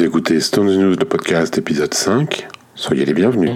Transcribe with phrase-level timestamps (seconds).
[0.00, 2.48] Vous écoutez Stones News, le podcast épisode 5.
[2.74, 3.52] Soyez les bienvenus.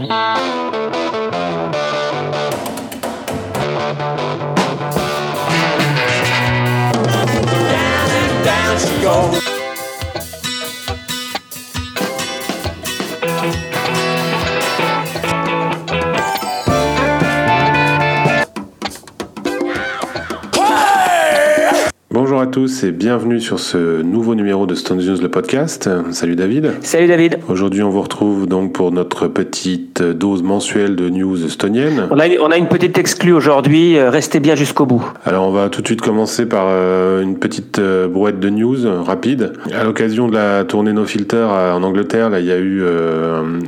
[22.54, 25.90] Tous et bienvenue sur ce nouveau numéro de Stones News, le podcast.
[26.12, 26.70] Salut David.
[26.82, 27.40] Salut David.
[27.48, 32.06] Aujourd'hui, on vous retrouve donc pour notre petite dose mensuelle de news estonienne.
[32.12, 35.04] On a, on a une petite exclue aujourd'hui, euh, restez bien jusqu'au bout.
[35.24, 39.02] Alors, on va tout de suite commencer par euh, une petite euh, brouette de news
[39.02, 39.54] rapide.
[39.72, 42.84] À l'occasion de la tournée No Filter en Angleterre, là, il y a eu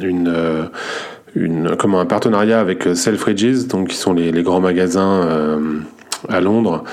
[0.00, 0.32] une.
[1.34, 5.58] une, comment, un partenariat avec Selfridges, donc qui sont les, les grands magasins
[6.28, 6.84] à Londres,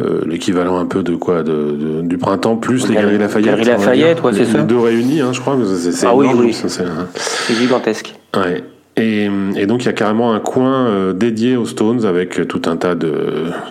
[0.00, 3.46] euh, l'équivalent un peu de quoi de, de- du printemps plus les Galeries- Lafayette.
[3.46, 3.64] Galeries.
[3.70, 4.58] Lafayette, ouais, c'est ça.
[4.58, 5.56] Les deux réunis, hein, je crois.
[5.78, 6.52] c'est- Ah oui, énorme, oui.
[6.52, 8.14] c'est gigantesque.
[8.36, 8.64] Ouais.
[8.96, 12.62] Et, et donc il y a carrément un coin euh, dédié aux Stones avec tout
[12.66, 13.12] un tas de,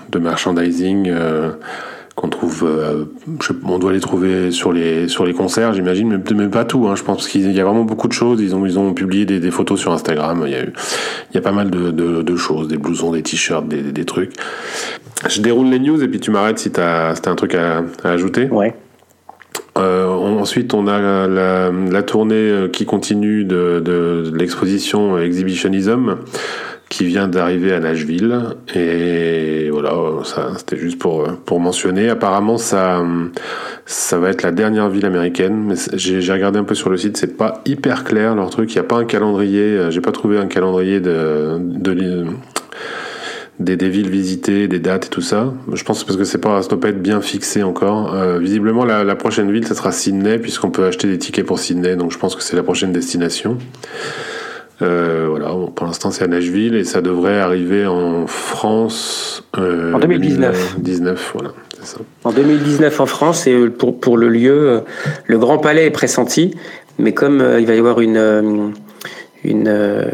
[0.09, 1.51] de merchandising euh,
[2.15, 2.63] qu'on trouve.
[2.65, 3.05] euh,
[3.41, 6.87] je- on doit les trouver sur les sur les concerts, j'imagine, mais, mais pas tout.
[6.87, 8.39] Hein, je pense parce qu'il y a vraiment beaucoup de choses.
[8.41, 10.43] Ils ont ils ont publié des, des photos sur Instagram.
[10.45, 10.73] Il y a eu
[11.31, 13.91] il y a pas mal de, de, de choses, des blousons, des t-shirts, des, des,
[13.91, 14.33] des trucs.
[15.29, 17.83] Je déroule les news et puis tu m'arrêtes si t'as si t'as un truc à,
[18.03, 18.47] à ajouter.
[18.51, 18.75] Ouais.
[19.75, 25.17] Euh, ensuite, on a la, la- la tournée euh, qui continue de, de- de l'exposition
[25.17, 26.17] Exhibitionism
[26.93, 28.39] qui vient d'arriver à Nashville.
[28.75, 29.93] Et voilà,
[30.25, 32.07] ça, c'était juste pour, pour mentionner.
[32.09, 33.03] Apparemment, ça,
[33.87, 35.63] ça va être la dernière ville américaine.
[35.65, 38.71] Mais j'ai regardé un peu sur le site, c'est pas hyper clair leur truc.
[38.71, 39.61] Il n'y a pas un calendrier.
[39.61, 41.57] euh, J'ai pas trouvé un calendrier de,
[43.59, 45.51] des, villes visitées, des dates et tout ça.
[45.73, 48.13] Je pense parce que c'est pas, ça doit pas être bien fixé encore.
[48.13, 51.57] Euh, visiblement, la, la prochaine ville, ça sera Sydney, puisqu'on peut acheter des tickets pour
[51.57, 53.57] Sydney, donc je pense que c'est la prochaine destination.
[54.83, 59.99] Euh, voilà, pour l'instant c'est à Nashville et ça devrait arriver en France euh, En
[59.99, 60.75] 2019.
[60.77, 61.49] 2019, voilà,
[61.79, 61.97] c'est ça.
[62.23, 64.79] En 2019 en France, et pour, pour le lieu, euh,
[65.25, 66.55] le Grand Palais est pressenti,
[66.99, 68.73] mais comme il va y avoir une, une,
[69.43, 70.09] une-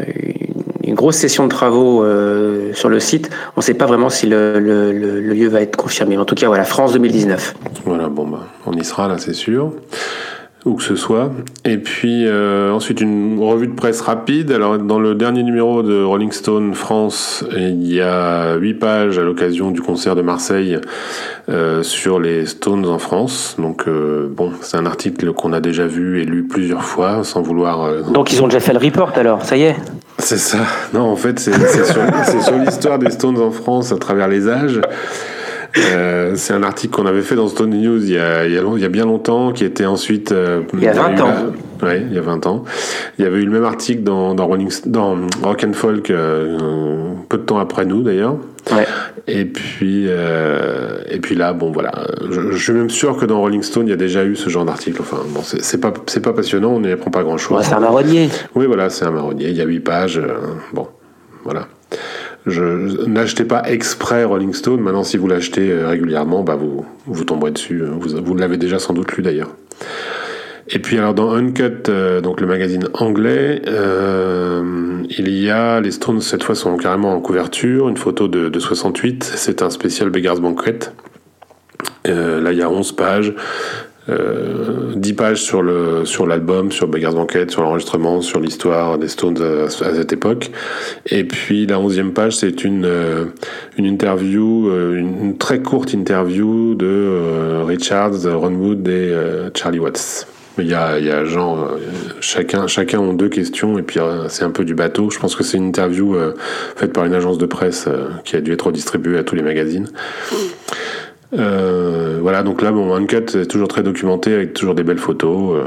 [0.82, 4.26] une grosse session de travaux euh, sur le site, on ne sait pas vraiment si
[4.26, 6.16] le, le- le- le lieu va être confirmé.
[6.18, 7.54] En tout cas, voilà, France 2019.
[7.84, 9.72] Voilà, bon, bah, on y sera là, c'est sûr.
[10.66, 11.32] Où que ce soit.
[11.64, 14.52] Et puis euh, ensuite, une revue de presse rapide.
[14.52, 19.22] Alors, dans le dernier numéro de Rolling Stone France, il y a huit pages à
[19.22, 20.78] l'occasion du concert de Marseille
[21.48, 23.56] euh, sur les Stones en France.
[23.58, 27.40] Donc, euh, bon, c'est un article qu'on a déjà vu et lu plusieurs fois, sans
[27.40, 27.82] vouloir.
[27.84, 29.76] euh, Donc ils ont déjà fait le report alors, ça y est
[30.18, 30.58] c'est ça.
[30.92, 34.28] Non, en fait, c'est c'est sur, c'est sur l'histoire des Stones en France à travers
[34.28, 34.78] les âges.
[35.78, 38.58] Euh, c'est un article qu'on avait fait dans Stone News il y a, il y
[38.58, 40.32] a, long- il y a bien longtemps, qui était ensuite.
[40.32, 41.28] euh, Il y a 20 eu ans.
[41.82, 42.64] la- ouais, il y a 20 ans.
[43.18, 46.58] Il y avait eu le même article dans, dans, Rolling, dans Rock and Folk, euh,
[47.28, 48.36] peu de temps après nous d'ailleurs.
[48.72, 48.86] Ouais.
[49.26, 51.92] Et puis, et puis là, bon voilà,
[52.30, 54.50] je, je suis même sûr que dans Rolling Stone, il y a déjà eu ce
[54.50, 55.00] genre d'article.
[55.00, 57.56] Enfin, bon, c'est pas, c'est pas passionnant, on n'y apprend pas grand chose.
[57.58, 58.28] Ouais, c'est un marronnier.
[58.54, 59.48] Oui, voilà, c'est un marronnier.
[59.48, 60.20] Il y a huit pages.
[60.72, 60.88] bon,
[61.44, 61.68] voilà.
[62.46, 64.80] N'achetez pas exprès Rolling Stone.
[64.80, 67.82] Maintenant, si vous l'achetez euh, régulièrement, bah vous tomberez dessus.
[67.82, 69.50] Vous, vous l'avez déjà sans doute lu d'ailleurs.
[70.68, 75.90] Et puis alors dans Uncut, euh, donc le magazine anglais, euh, il y a les
[75.90, 79.24] Stones cette fois sont carrément en couverture, une photo de, de 68.
[79.24, 80.78] C'est un spécial Beggars Banquet.
[82.04, 83.34] Là, il y a 11 pages.
[84.08, 89.08] Euh, 10 pages sur le sur l'album, sur Beggars Banquet, sur l'enregistrement, sur l'histoire des
[89.08, 90.50] Stones à, cette époque.
[91.06, 93.26] Et puis la onzième page, c'est une euh,
[93.76, 99.14] une interview, euh, une, très courte interview de euh, Richards, Ron Wood et
[99.54, 100.26] Charlie Watts.
[100.58, 101.70] Il y a, il y a genre
[102.20, 105.08] chacun chacun ont deux questions et puis c'est un peu du bateau.
[105.10, 106.16] Je pense que c'est une interview
[106.76, 107.88] faite par une agence de presse
[108.24, 109.88] qui a dû être distribuée à tous les magazines.
[111.32, 115.62] Voilà, donc là, bon, Uncut est toujours très documenté avec toujours des belles photos.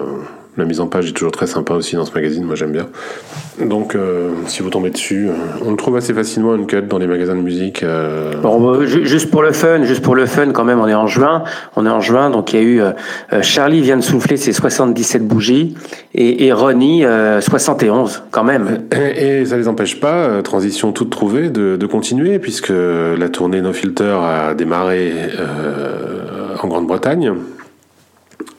[0.57, 2.87] La mise en page est toujours très sympa aussi dans ce magazine, moi j'aime bien.
[3.63, 5.33] Donc, euh, si vous tombez dessus, euh,
[5.65, 7.83] on le trouve assez facilement Uncut dans les magasins de musique.
[7.83, 10.87] euh, Bon, bah, ju- juste pour le fun, juste pour le fun quand même, on
[10.87, 11.43] est en juin,
[11.75, 12.91] on est en juin, donc il y a eu euh,
[13.41, 15.75] Charlie vient de souffler ses 77 bougies
[16.15, 18.81] et, et Ronnie euh, 71 quand même.
[18.95, 23.61] Et, et ça les empêche pas, transition toute trouvée, de, de continuer, puisque la tournée
[23.61, 25.11] No Filter a démarré
[26.61, 27.33] en Grande-Bretagne.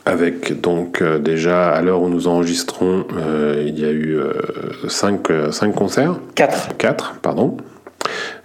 [0.06, 4.18] Avec donc euh, déjà, à l'heure où nous enregistrons, euh, il y a eu
[4.86, 6.20] 5 cinq concerts.
[6.34, 6.76] 4.
[6.76, 7.56] 4, pardon.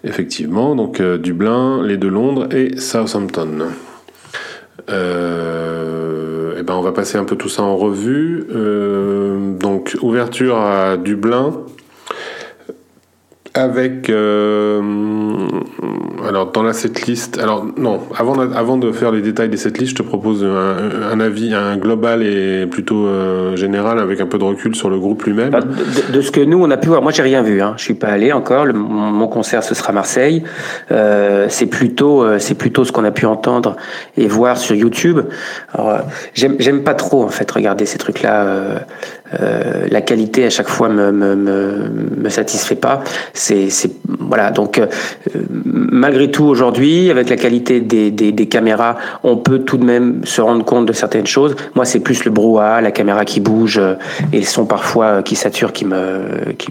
[0.04, 3.68] Effectivement, donc euh, Dublin, les deux Londres et Southampton.
[4.90, 8.48] Euh, eh ben, on va passer un peu tout ça en revue.
[9.60, 11.54] donc, ouverture à Dublin,
[13.60, 14.82] avec euh,
[16.28, 20.04] alors dans la setlist alors non avant de, faire les détails des setlists je te
[20.04, 24.90] propose un, avis un global et plutôt euh, général avec un peu de recul sur
[24.90, 25.50] le groupe lui-même.
[25.50, 27.74] Bah, de, ce que nous on a pu voir moi j'ai rien vu hein.
[27.78, 28.66] je suis pas allé encore.
[28.66, 30.44] Mon, concert ce sera Marseille.
[30.92, 33.76] Euh, c'est plutôt c'est plutôt ce qu'on a pu entendre
[34.18, 35.20] et voir sur YouTube.
[36.34, 38.86] J'aime pas trop en fait regarder ces trucs là
[39.32, 43.04] la qualité à chaque fois me me, me, me satisfait pas
[43.70, 43.92] c'est
[44.30, 44.52] voilà.
[44.52, 44.86] Donc euh,
[45.66, 50.40] malgré tout aujourd'hui, avec la qualité des, des, caméras, on peut tout de même se
[50.40, 51.56] rendre compte de certaines choses.
[51.76, 53.96] Moi, c'est plus le brouhaha, la caméra qui bouge euh,
[54.32, 56.70] et le son parfois euh, qui sature qui me qui,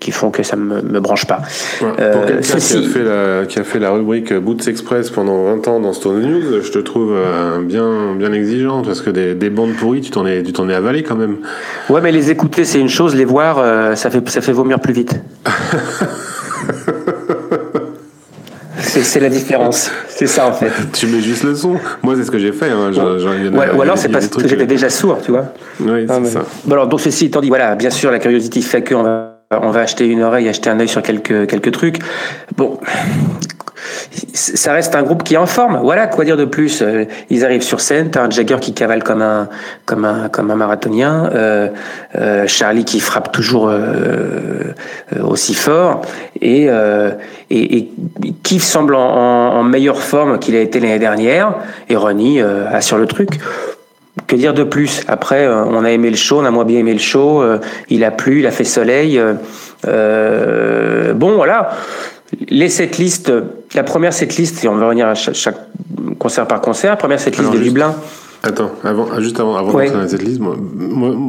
[0.00, 1.40] qui font que ça me, me branche pas.
[1.78, 5.68] pour quelqu'un qui, a fait la, qui a fait la rubrique Boots Express pendant 20
[5.68, 7.14] ans dans Stone News, je te trouve
[7.62, 10.74] bien bien exigeant parce que des, des bandes pourries, tu t'en es tu t'en es
[10.74, 11.38] avalé quand même.
[11.88, 14.92] Ouais, mais les écouter c'est une chose, les voir ça fait ça fait vomir plus
[14.92, 15.14] vite.
[18.76, 19.90] c'est la différence.
[20.08, 20.70] C'est ça en fait.
[20.92, 21.76] Tu mets juste le son.
[22.02, 22.70] Moi, c'est ce que j'ai fait.
[22.70, 22.90] Hein.
[23.74, 25.52] ou alors, c'est parce que j'étais déjà sourd, tu vois.
[25.80, 26.44] Oui, c'est ça.
[26.64, 29.70] Bon, alors, donc, ceci étant dit, voilà, bien sûr, la curiosité fait qu'on va on
[29.70, 31.98] va acheter une oreille, acheter un œil sur quelques, quelques trucs.
[32.56, 32.78] Bon,
[34.34, 35.80] ça reste un groupe qui est en forme.
[35.82, 39.02] Voilà, quoi dire de plus euh, Ils arrivent sur scène, t'as un Jagger qui cavale
[39.02, 39.48] comme un
[39.84, 41.68] comme un comme un marathonien, euh,
[42.16, 43.72] euh, Charlie qui frappe toujours
[45.20, 46.02] aussi fort
[46.40, 46.68] et,
[47.50, 47.88] et,
[48.58, 51.54] semble en, en meilleure forme qu'il a été l'année dernière
[51.88, 53.28] et Ronnie assure le truc.
[54.26, 55.04] Que dire de plus?
[55.06, 57.42] Après, on a aimé le show, on a moins bien aimé le show.
[57.88, 59.20] il a plu, il a fait soleil.
[59.84, 61.70] bon, voilà
[62.48, 63.32] les setlists,
[63.74, 65.56] la première setlist, et on va revenir à chaque,
[66.18, 67.94] concert par concert, la première setlist de Dublin.
[68.42, 70.56] Attends, avant, juste avant, avant dans la setlist, moi,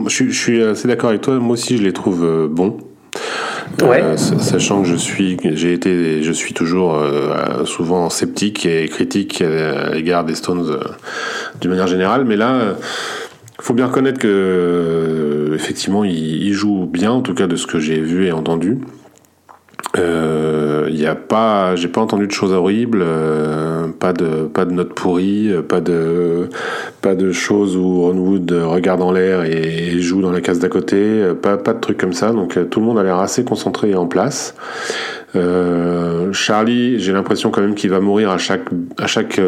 [0.07, 1.36] je, suis assez d'accord avec toi.
[1.40, 2.78] Moi aussi, je les trouve euh, bons.
[3.81, 9.42] Euh, sachant que je suis, j'ai été, je suis toujours euh, souvent sceptique et critique
[9.42, 10.80] à l'égard des Stones
[11.62, 12.75] d'une manière générale, mais là,
[13.57, 17.80] il faut bien reconnaître que effectivement, ils jouent bien, en tout cas de ce que
[17.80, 18.80] j'ai vu et entendu.
[19.96, 24.66] Il euh, y a pas, j'ai pas entendu de choses horribles, euh, pas de pas
[24.66, 26.48] de notes pourries, pas de
[27.02, 30.70] pas de choses où Ron Wood regarde en l'air et, joue dans la case d'à
[30.70, 32.31] côté, pas pas de trucs comme ça.
[32.31, 34.54] Donc euh, tout le monde a l'air assez concentré et en place.
[36.34, 39.40] Charlie, j'ai l'impression quand même qu'il va mourir à chaque à chaque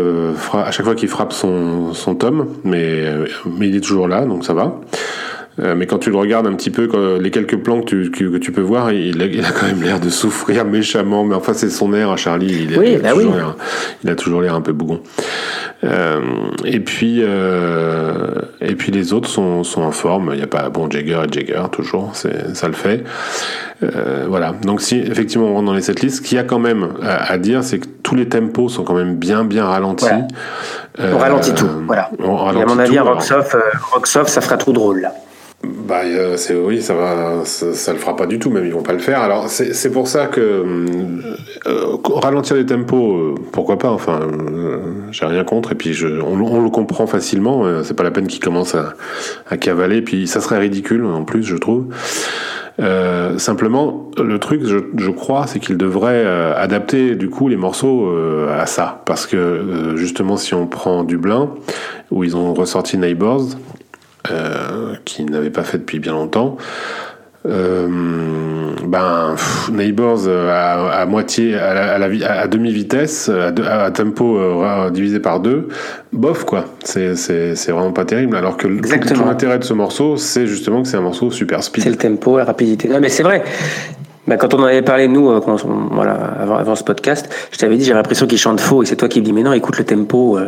[0.54, 3.06] à chaque fois qu'il frappe son son tome, mais
[3.46, 4.80] mais il est toujours là, donc ça va.
[5.62, 8.38] Euh, mais quand tu le regardes un petit peu, les quelques plans que tu, que,
[8.38, 11.24] tu peux voir, il a, il a quand même l'air de souffrir méchamment.
[11.24, 12.68] Mais enfin, c'est son air à Charlie.
[12.70, 13.56] Il, oui, a, bah toujours l'air,
[14.04, 15.02] il a toujours l'air un peu bougon.
[15.84, 16.20] Euh,
[16.64, 18.28] et puis, euh,
[18.60, 20.30] et puis les autres sont, sont en forme.
[20.34, 23.04] Il n'y a pas bon Jagger et Jagger toujours, c'est, ça le fait.
[23.84, 24.54] Euh, voilà.
[24.64, 27.38] Donc si effectivement on rentre dans les setlists, ce qu'il y a quand même à,
[27.38, 30.06] dire, c'est que tous les tempos sont quand même bien bien ralentis.
[31.00, 31.70] on ralentit tout.
[31.88, 32.12] Voilà.
[32.20, 33.58] et à mon avis, Rocksoft,
[33.94, 35.14] Rocksoft, ça fera trop drôle là.
[35.64, 38.82] Bah, euh, c'est oui, ça va, ça, le fera pas du tout, même ils vont
[38.82, 39.22] pas le faire.
[39.22, 40.42] Alors c'est pour ça que
[41.68, 43.90] euh, ralentir les tempos, euh, pourquoi pas.
[43.90, 44.22] Enfin,
[45.12, 45.74] j'ai rien contre.
[45.74, 47.84] Et puis je, on, le comprend facilement.
[47.84, 48.94] c'est pas la peine qu'ils commencent à,
[49.50, 50.02] à cavaler.
[50.02, 51.94] Puis ça serait ridicule en plus, je trouve.
[53.38, 56.26] simplement, le truc, je, je crois, c'est qu'ils devraient
[56.56, 58.12] adapter du coup les morceaux
[58.50, 61.52] à ça, parce que justement, si on prend Dublin,
[62.10, 63.46] où ils ont ressorti Neighbors,
[64.30, 66.58] euh, qui n'avait pas fait depuis bien longtemps.
[67.48, 67.88] Euh,
[68.86, 69.36] ben
[69.72, 74.40] Neighbors euh, à, moitié à, la, à, demi vitesse à, tempo
[74.92, 75.70] divisé par deux.
[76.14, 76.66] Bof quoi.
[76.84, 77.16] C'est
[77.68, 78.36] vraiment pas terrible.
[78.36, 81.84] Alors que tout l'intérêt de ce morceau c'est justement que c'est un morceau super speed.
[81.84, 82.88] C'est le tempo la rapidité.
[82.88, 83.44] Non mais c'est vrai
[84.28, 85.58] bah, quand on en avait parlé, nous, quand
[85.92, 88.96] voilà, avant, avant, ce podcast, je t'avais dit, j'ai l'impression qu'il chante faux, et c'est
[88.96, 90.40] toi qui me dis, mais non, écoute le tempo.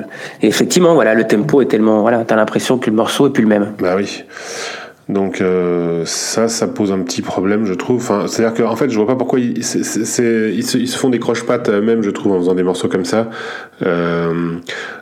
[0.41, 3.43] Et effectivement, voilà, le tempo est tellement, voilà, t'as l'impression que le morceau est plus
[3.43, 3.73] le même.
[3.79, 4.23] Bah oui.
[5.09, 7.97] Donc euh, ça, ça pose un petit problème, je trouve.
[7.97, 12.03] Enfin, c'est-à-dire qu'en fait, je vois pas pourquoi ils, ils, se, font des croche-pattes eux-mêmes,
[12.03, 13.29] je trouve, en faisant des morceaux comme ça.
[13.85, 14.53] Euh,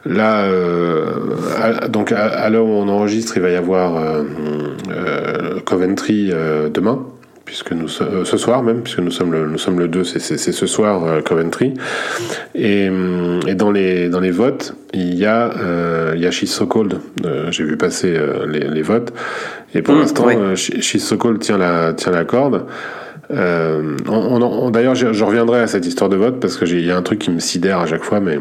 [0.06, 4.24] là, euh, donc à, l'heure où on enregistre, il va y avoir euh,
[4.90, 6.32] euh, Coventry
[6.74, 7.06] demain
[7.52, 10.38] puisque nous euh, ce soir même, puisque nous sommes le, nous sommes le 2, c'est
[10.38, 11.74] ce soir euh, Coventry.
[12.56, 16.32] Et, hum, et, dans les dans les votes, il y a euh, il y a
[16.32, 17.02] She's So Cold.
[17.50, 18.18] J'ai vu passer
[18.48, 19.12] les, les, votes.
[19.76, 22.68] Et pour mmh, l'instant, She's So Cold tient la tient la corde.
[23.30, 27.04] on, D'ailleurs, je, reviendrai à cette histoire de vote parce que il y a un
[27.04, 28.40] truc qui me sidère à chaque fois, mais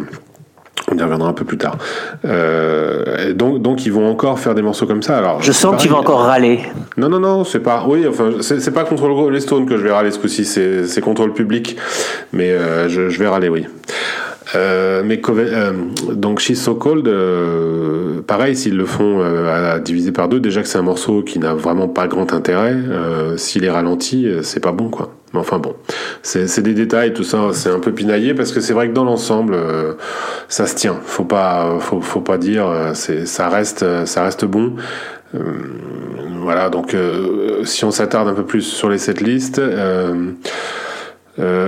[0.92, 1.76] On y reviendra un peu plus tard.
[2.24, 5.18] Euh, donc, donc, ils vont encore faire des morceaux comme ça.
[5.18, 6.60] Alors, je sens que tu vas encore râler.
[6.96, 7.84] Non, non, non, c'est pas.
[7.86, 11.26] Oui, enfin, c'est pas contre les Stones que je vais râler ce coup-ci, c'est contre
[11.26, 11.76] le public.
[12.32, 13.66] Mais euh, je, je, vais râler, oui.
[14.56, 15.20] Euh, mais
[16.12, 17.08] donc She's So Cold,
[18.26, 21.54] pareil, s'ils le font à diviser par deux, déjà que c'est un morceau qui n'a
[21.54, 22.76] vraiment pas grand intérêt,
[23.36, 25.12] s'il est ralenti, c'est pas bon quoi.
[25.32, 25.76] Mais enfin bon,
[26.22, 29.04] c'est des détails, tout ça, c'est un peu pinaillé parce que c'est vrai que dans
[29.04, 29.56] l'ensemble,
[30.48, 30.98] ça se tient.
[31.04, 34.74] Faut pas, faut, faut pas dire, ça reste, ça reste bon.
[36.42, 36.96] voilà, donc
[37.64, 39.58] si on s'attarde un peu plus sur les setlists.
[39.58, 40.32] Euh,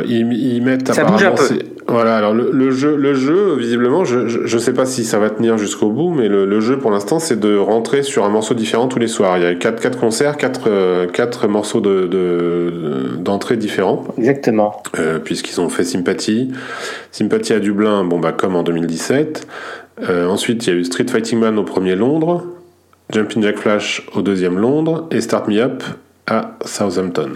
[0.07, 1.31] ils, ils, mettent ça apparemment.
[1.35, 1.59] Bouge un peu.
[1.89, 5.31] Voilà, alors le, le, jeu, le jeu, visiblement, je, je, sais pas si ça va
[5.31, 8.55] tenir jusqu'au bout, mais le, le jeu pour l'instant, c'est de rentrer sur un morceau
[8.55, 9.37] différent tous les soirs.
[9.39, 14.05] Il y a quatre, quatre concerts, quatre, euh, quatre morceaux de, de, d'entrée différents.
[14.17, 14.81] Exactement.
[14.99, 16.53] Euh, puisqu'ils ont fait Sympathie.
[17.11, 19.47] Sympathie à Dublin, bon bah comme en 2017.
[20.09, 22.45] Euh, ensuite, il y a eu Street Fighting Man au premier Londres,
[23.11, 25.83] Jumping Jack Flash au deuxième Londres et Start Me Up
[26.27, 27.33] à Southampton.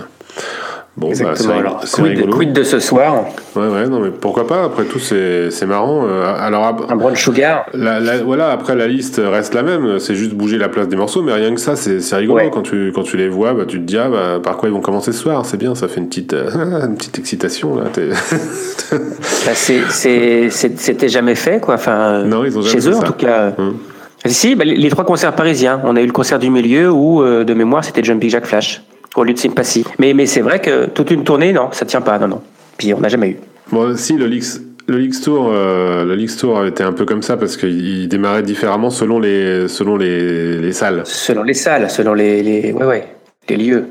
[0.96, 1.84] Bon, bah, Alors,
[2.30, 6.06] quid, de ce soir Ouais, ouais, non, mais pourquoi pas Après tout, c'est marrant.
[6.06, 9.98] Euh, alors, un brunch sugar la, Voilà, après, la liste reste la même.
[9.98, 12.48] C'est juste bouger la place des morceaux, mais rien que ça, c'est rigolo.
[12.50, 14.72] Quand, tu, quand tu les vois, bah, tu te dis, ah, bah, par quoi ils
[14.72, 17.76] vont commencer ce soir C'est bien, ça fait une petite, euh, une petite excitation.
[17.76, 17.84] là.
[18.92, 21.74] bah, C'était jamais fait, quoi.
[21.74, 23.52] Enfin, non, ils ont jamais chez eux, en tout cas.
[23.58, 23.76] Hum.
[24.24, 25.80] Si, bah, les, trois concerts parisiens.
[25.84, 28.82] On a eu le concert du milieu où, euh, de mémoire, c'était Jumping Jack Flash
[29.16, 29.85] au lieu de sympathie.
[29.99, 32.42] Mais, mais c'est vrai que toute une tournée, non, ça tient pas, non, non.
[32.76, 33.37] Puis on n'a jamais eu.
[33.73, 37.23] Bon, si, le Leaks, le Leaks Tour, euh, le Leaks Tour était un peu comme
[37.23, 41.02] ça parce qu'il démarrait différemment selon les, selon les, les, salles.
[41.04, 43.06] Selon les salles, selon les, les, ouais, ouais,
[43.49, 43.87] les lieux.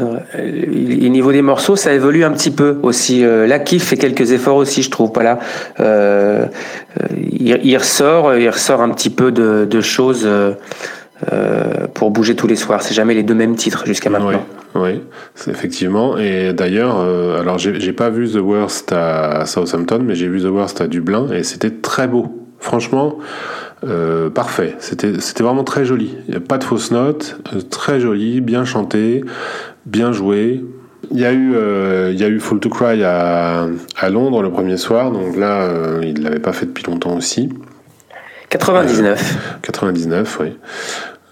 [0.00, 3.24] Euh, au niveau des morceaux, ça évolue un petit peu aussi.
[3.24, 5.10] Euh, la Kif fait quelques efforts aussi, je trouve.
[5.12, 5.38] Voilà,
[5.80, 6.46] euh,
[7.30, 10.26] il, il, ressort, il ressort un petit peu de, de choses.
[11.30, 12.82] Euh, pour bouger tous les soirs.
[12.82, 14.44] C'est jamais les deux mêmes titres jusqu'à maintenant.
[14.74, 15.00] Oui,
[15.46, 16.18] effectivement.
[16.18, 20.46] Et d'ailleurs, euh, alors j'ai pas vu The Worst à Southampton, mais j'ai vu The
[20.46, 22.44] Worst à Dublin et c'était très beau.
[22.58, 23.18] Franchement,
[23.84, 24.74] euh, parfait.
[24.80, 26.16] C'était vraiment très joli.
[26.26, 27.36] Il n'y a pas de fausses notes,
[27.70, 29.22] très joli, bien chanté,
[29.86, 30.64] bien joué.
[31.12, 31.54] Il y a eu,
[32.10, 35.68] il y a eu Full to Cry à, à Londres le premier soir, donc là,
[36.02, 37.50] il ne l'avait pas fait depuis longtemps aussi.
[38.48, 39.58] 99.
[39.62, 40.52] 99, oui.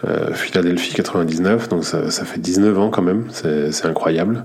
[0.08, 4.44] Euh, Philadelphie 99, donc ça, fait 19 ans quand même, c'est incroyable.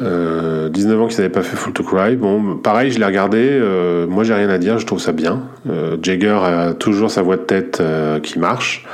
[0.00, 2.16] Euh, 19 ans qu'ils n'avaient pas fait Full to Cry.
[2.16, 3.38] Bon, pareil, je l'ai regardé.
[3.40, 4.78] Euh, moi, j'ai rien à dire.
[4.78, 5.42] Je trouve ça bien.
[5.70, 8.84] Euh, Jagger a toujours sa voix de tête euh, qui marche.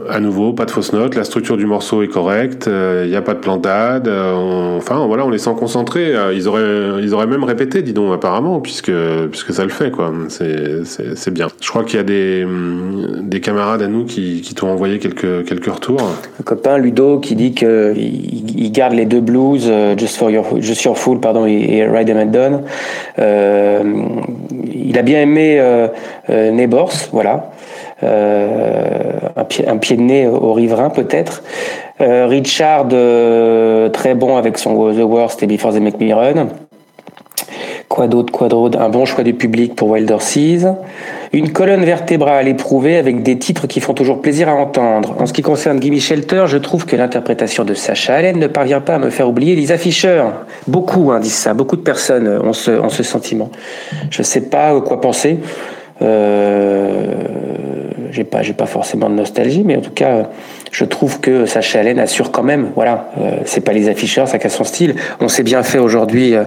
[0.00, 3.06] Euh, à nouveau, pas de fausse note, la structure du morceau est correcte, il euh,
[3.06, 6.14] n'y a pas de plantade, euh, enfin voilà, on les sent concentrés.
[6.14, 8.92] Euh, ils, auraient, ils auraient même répété, dis donc, apparemment, puisque,
[9.30, 10.12] puisque ça le fait, quoi.
[10.28, 11.48] C'est bien.
[11.60, 14.98] Je crois qu'il y a des, hum, des camarades à nous qui, qui t'ont envoyé
[14.98, 16.00] quelques, quelques retours.
[16.40, 20.82] Un copain, Ludo, qui dit qu'il il garde les deux blues, Just, for your, Just
[20.84, 22.62] Your Fool pardon, et, Ride Them and Done.
[24.74, 25.60] il a bien aimé
[26.28, 27.50] Neighbors, voilà.
[28.02, 31.42] Euh, un, pied, de nez au riverain peut-être.
[32.00, 36.48] Euh, Richard, euh, très bon avec son The Worst et Before They Make Me Run.
[37.88, 40.74] Quoi d'autre, quoi Un bon choix du public pour Wilder Seas.
[41.32, 45.14] Une colonne vertébrale éprouvée avec des titres qui font toujours plaisir à entendre.
[45.18, 48.80] En ce qui concerne Gimme Shelter, je trouve que l'interprétation de Sacha Allen ne parvient
[48.80, 50.24] pas à me faire oublier Lisa Fischer.
[50.66, 53.50] Beaucoup hein, disent ça, beaucoup de personnes ont ce, sentiment.
[54.10, 55.38] Je ne sais pas quoi penser.
[58.12, 60.28] J'ai pas, j'ai pas forcément de nostalgie, mais en tout cas,
[60.70, 62.70] je trouve que Sacha Allen assure quand même.
[62.74, 64.94] Voilà, euh, c'est pas les afficheurs, ça casse son style.
[65.20, 66.44] On s'est bien fait aujourd'hui euh,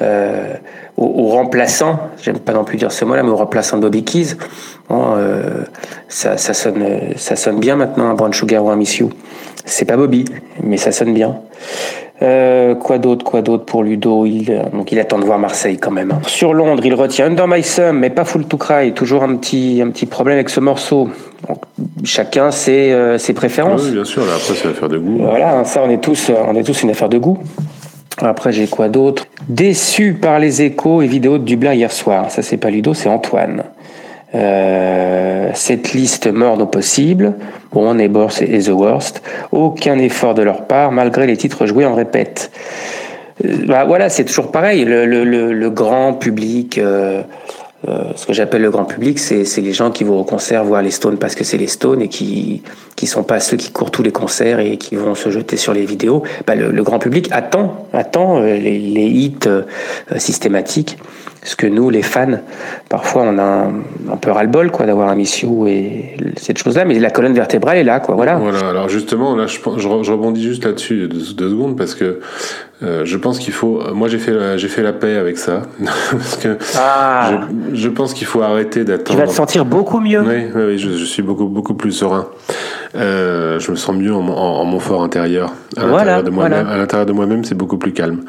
[0.00, 0.54] euh,
[0.96, 4.36] au, remplaçant, j'aime pas non plus dire ce mot-là, mais au remplaçant de Bobby Keys.
[4.88, 5.64] Bon, euh,
[6.08, 6.84] ça, ça, sonne,
[7.16, 9.10] ça sonne bien maintenant, un Brown Sugar ou un Miss You.
[9.64, 10.24] C'est pas Bobby,
[10.62, 11.36] mais ça sonne bien.
[12.22, 14.26] Euh, quoi d'autre, quoi d'autre pour Ludo?
[14.26, 16.12] Il, euh, Donc il attend de voir Marseille quand même.
[16.12, 16.20] Hein.
[16.26, 18.92] Sur Londres, il retient Under My Thumb, mais pas Full to Cry.
[18.92, 21.08] Toujours un petit, un petit problème avec ce morceau.
[22.04, 23.82] chacun ses, euh, ses préférences.
[23.84, 24.24] Oui, bien sûr.
[24.24, 25.18] Là, après, c'est une affaire de goût.
[25.18, 27.38] Voilà, hein, ça, on est tous, on est tous une affaire de goût.
[28.18, 29.26] Après, j'ai quoi d'autre?
[29.48, 32.30] Déçu par les échos et vidéos de Dublin hier soir.
[32.30, 33.64] Ça, c'est pas Ludo, c'est Antoine.
[35.54, 37.34] Cette liste morde au possible.
[37.72, 39.22] Bon, Neighbors et The Worst.
[39.50, 42.50] Aucun effort de leur part, malgré les titres joués en répète.
[43.44, 44.84] Euh, bah, voilà, c'est toujours pareil.
[44.84, 47.22] Le, le, le, grand public, euh,
[47.88, 50.82] euh, ce que j'appelle le grand public, c'est les gens qui vont au concert voir
[50.82, 52.62] les Stones parce que c'est les Stones et qui,
[52.94, 55.72] qui sont pas ceux qui courent tous les concerts et qui vont se jeter sur
[55.72, 59.48] les vidéos, bah, le, grand public attend, attend les, les hits
[60.18, 60.98] systématiques
[61.44, 62.38] ce que nous, les fans,
[62.88, 63.68] parfois on a
[64.12, 67.84] un, peu ras-le-bol quoi, d'avoir un Missiou et cette chose-là, mais la colonne vertébrale est
[67.84, 67.98] là.
[67.98, 68.36] Quoi, voilà.
[68.36, 72.20] voilà, alors justement, là, je, je, rebondis juste là-dessus deux, deux, secondes parce que
[72.82, 73.80] euh, je pense qu'il faut.
[73.92, 75.62] Moi, j'ai fait, j'ai fait la paix avec ça.
[76.12, 77.40] parce que ah.
[77.72, 79.10] je, je, pense qu'il faut arrêter d'attendre.
[79.10, 80.20] Tu vas te sentir beaucoup mieux.
[80.20, 82.28] Oui, oui, je, je, suis beaucoup, beaucoup plus serein.
[82.94, 85.52] Euh, je me sens mieux en, en, mon fort intérieur.
[85.76, 88.20] À l'intérieur de moi-même, à l'intérieur de moi-même, c'est beaucoup plus calme.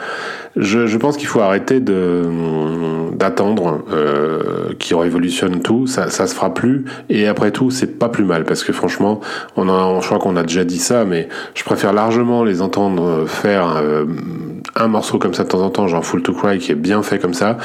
[0.55, 5.87] Je, je pense qu'il faut arrêter d'attendre euh, qu'il révolutionne tout.
[5.87, 6.85] Ça, ça se fera plus.
[7.09, 9.19] Et après tout, c'est pas plus mal parce que franchement,
[9.57, 13.25] on a, je crois qu'on a déjà dit ça, mais je préfère largement les entendre
[13.27, 13.77] faire.
[13.77, 14.05] Euh,
[14.75, 17.03] un morceau comme ça de temps en temps, genre Full to Cry, qui est bien
[17.03, 17.57] fait comme ça,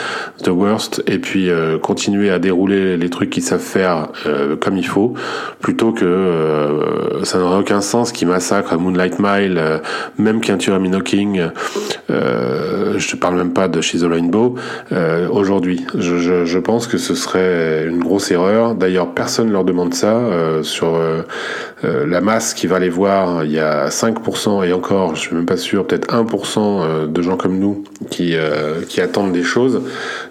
[0.42, 4.76] The Worst, et puis euh, continuer à dérouler les trucs qu'ils savent faire euh, comme
[4.76, 5.14] il faut,
[5.60, 9.80] plutôt que euh, ça n'aurait aucun sens qu'ils massacrent Moonlight Mile,
[10.18, 11.48] même qu'un Tyranny Knocking,
[12.08, 14.56] je te parle même pas de She's a Rainbow,
[15.30, 15.86] aujourd'hui.
[15.94, 18.74] Je, je, je, pense que ce serait une grosse erreur.
[18.74, 20.20] D'ailleurs, personne leur demande ça.
[20.62, 20.98] sur
[21.82, 25.47] la masse qui va les voir, il y a 5%, et encore, je suis même
[25.47, 29.82] pas sûr, peut-être 1% euh, de gens comme nous qui, euh, qui attendent des choses.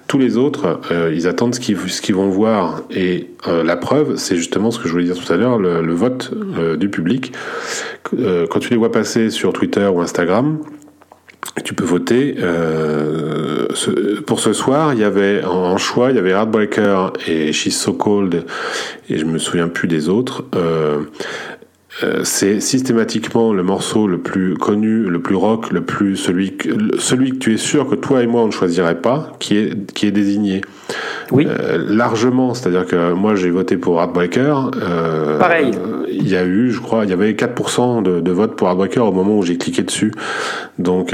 [0.07, 2.81] Tous les autres, euh, ils attendent ce qu'ils ce qu'ils vont voir.
[2.91, 6.33] Et la preuve, c'est justement ce que je voulais dire tout à l'heure, le, vote
[6.77, 7.31] du public.
[8.11, 10.59] quand tu les vois passer sur Twitter ou Instagram,
[11.63, 12.35] tu peux voter.
[14.25, 17.93] pour ce soir, il y avait en, choix, il y avait Heartbreaker et She's So
[17.93, 18.45] Cold,
[19.09, 20.45] et je me souviens plus des autres.
[22.03, 26.69] Euh, c'est systématiquement le morceau le plus connu, le plus rock, le plus celui que,
[26.99, 29.91] celui que tu es sûr que toi et moi on ne choisirait pas, qui est
[29.93, 30.61] qui est désigné.
[31.31, 31.47] Oui.
[31.47, 34.71] Euh, largement, c'est-à-dire que moi j'ai voté pour Heartbreaker.
[34.81, 35.71] Euh, Pareil.
[36.09, 39.05] Il y a eu, je crois, il y avait 4% de, de vote pour Heartbreaker
[39.05, 40.11] au moment où j'ai cliqué dessus.
[40.79, 41.13] Donc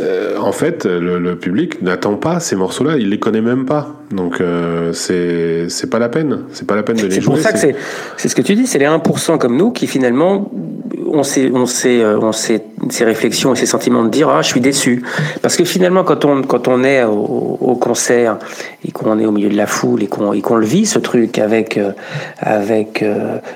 [0.00, 3.94] euh, en fait, le, public n'attend pas ces morceaux-là, il les connaît même pas.
[4.10, 7.20] Donc euh, c'est c'est pas la peine, c'est pas la peine de les jouer.
[7.20, 7.76] C'est pour ça que c'est
[8.16, 10.50] c'est ce que tu dis, c'est les 1% comme nous qui finalement
[11.12, 14.42] on sait on sait euh, on sait ces réflexions et ces sentiments de dire ah
[14.42, 15.02] je suis déçu
[15.42, 18.38] parce que finalement quand on quand on est au, concert
[18.84, 20.98] et qu'on est au milieu de la foule et qu'on et qu'on le vit ce
[20.98, 21.78] truc avec
[22.38, 23.04] avec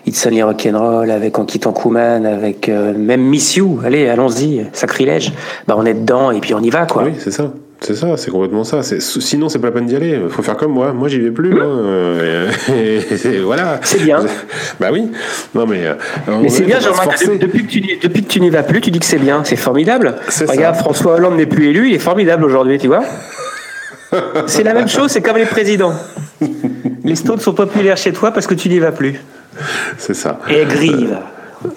[0.07, 5.33] It's Only Rock'n'Roll avec En quittant Kuman avec même Miss You allez allons-y sacrilège
[5.67, 7.05] bah on est dedans et puis on y va, quoi.
[7.05, 7.53] Oui, c'est ça.
[7.83, 8.81] C'est ça, c'est complètement ça.
[8.83, 10.21] Sinon, c'est pas la peine d'y aller.
[10.29, 10.93] Faut faire comme moi.
[10.93, 11.61] Moi, j'y vais plus.
[11.61, 12.49] Hein.
[12.73, 13.81] Et, voilà.
[13.83, 14.21] C'est bien.
[14.81, 15.11] bah oui.
[15.55, 15.87] Non, mais.
[15.87, 15.95] Euh,
[16.41, 16.93] mais c'est bien, jean
[17.41, 19.43] depuis, que tu, depuis que tu n'y vas plus, tu dis que c'est bien.
[19.45, 20.15] C'est formidable.
[20.49, 21.89] Regarde, François Hollande n'est plus élu.
[21.89, 23.03] Il est formidable aujourd'hui, tu vois.
[24.47, 25.95] c'est la même chose, c'est comme les présidents.
[27.05, 29.19] Les Stones sont populaires chez toi parce que tu n'y vas plus.
[29.99, 30.39] C'est ça.
[30.49, 31.19] Et grive.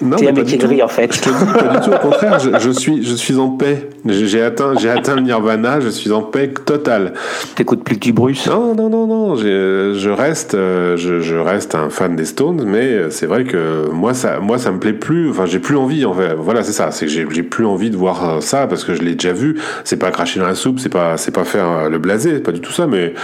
[0.00, 1.08] Non, T'es un mec qui en fait.
[1.08, 3.88] pas du tout, au contraire, je, suis, je suis en paix.
[4.04, 7.14] J'ai atteint, j'ai atteint le nirvana, je suis en paix totale.
[7.54, 9.36] T'écoutes plus que du Bruce Non, non, non, non.
[9.36, 14.14] Je reste, euh, je, je, reste un fan des Stones, mais c'est vrai que moi,
[14.14, 15.30] ça, moi, ça me plaît plus.
[15.30, 16.34] Enfin, j'ai plus envie, en fait.
[16.36, 16.90] Voilà, c'est ça.
[16.90, 19.60] C'est que j'ai plus envie de voir ça parce que je l'ai déjà vu.
[19.84, 22.60] C'est pas cracher dans la soupe, c'est pas, c'est pas faire le blasé, pas du
[22.60, 23.14] tout ça, mais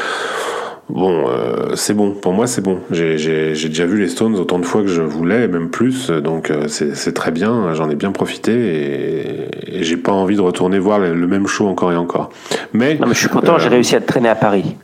[0.92, 2.10] Bon, euh, c'est bon.
[2.10, 2.80] Pour moi, c'est bon.
[2.90, 6.10] J'ai déjà vu les Stones autant de fois que je voulais, même plus.
[6.10, 7.72] Donc, euh, c'est très bien.
[7.72, 11.92] J'en ai bien profité et, j'ai pas envie de retourner voir le, même show encore
[11.92, 12.30] et encore.
[12.74, 13.58] Mais, non, mais je suis content.
[13.58, 14.76] j'ai euh, réussi à te traîner à Paris.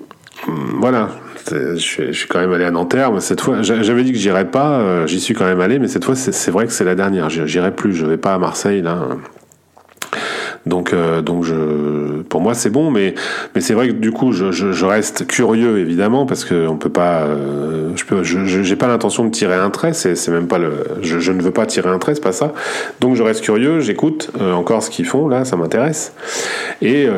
[0.80, 1.10] Voilà.
[1.50, 4.18] Je suis, je suis, quand même allé à Nanterre, mais cette fois, j'avais dit que
[4.18, 5.06] j'irais pas.
[5.06, 7.28] J'y suis quand même allé, mais cette fois, c'est vrai que c'est la dernière.
[7.28, 7.92] J'irai plus.
[7.92, 9.08] Je vais pas à Marseille là.
[10.68, 11.46] Donc, euh, donc
[12.28, 13.14] pour moi, c'est bon, mais,
[13.58, 17.90] c'est vrai que du coup, je, reste curieux, évidemment, parce que on peut pas, euh,
[17.96, 21.42] je peux, j'ai pas l'intention de tirer un trait, c'est, même pas le, je, ne
[21.42, 22.52] veux pas tirer un trait, c'est pas ça.
[23.00, 26.12] Donc, je reste curieux, j'écoute euh, encore ce qu'ils font, là, ça m'intéresse.
[26.82, 27.08] Et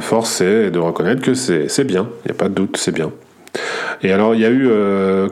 [0.00, 3.10] force est de reconnaître que c'est, bien, il n'y a pas de doute, c'est bien.
[4.02, 4.68] Et alors, il y a eu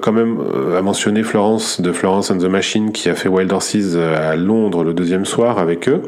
[0.02, 0.38] quand même
[0.76, 4.82] à mentionner Florence de Florence and the Machine qui a fait Wild Horses à Londres
[4.82, 6.02] le deuxième soir avec eux.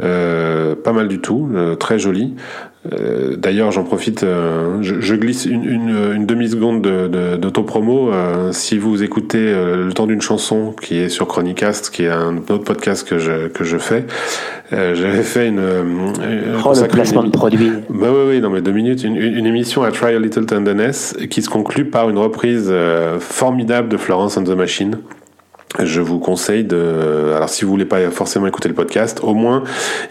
[0.00, 2.34] Euh, pas mal du tout, euh, très joli.
[2.92, 4.24] Euh, d'ailleurs, j'en profite,
[4.80, 6.82] je, glisse une, une, une demi-seconde
[7.38, 8.10] d'autopromo.
[8.10, 12.38] De, si vous écoutez le temps d'une chanson qui est sur Chronicast, qui est un
[12.38, 14.04] autre podcast que je, que je fais,
[14.72, 15.60] j'avais fait une.
[15.60, 17.70] oh, le placement de produit.
[17.88, 19.04] Bah oui, oui, non, mais deux minutes.
[19.04, 22.72] Une, une, émission à Try a Little Tenderness qui se conclut par une reprise
[23.20, 24.96] formidable de Florence and the Machine.
[25.80, 29.62] Je vous conseille de, alors si vous voulez pas forcément écouter le podcast, au moins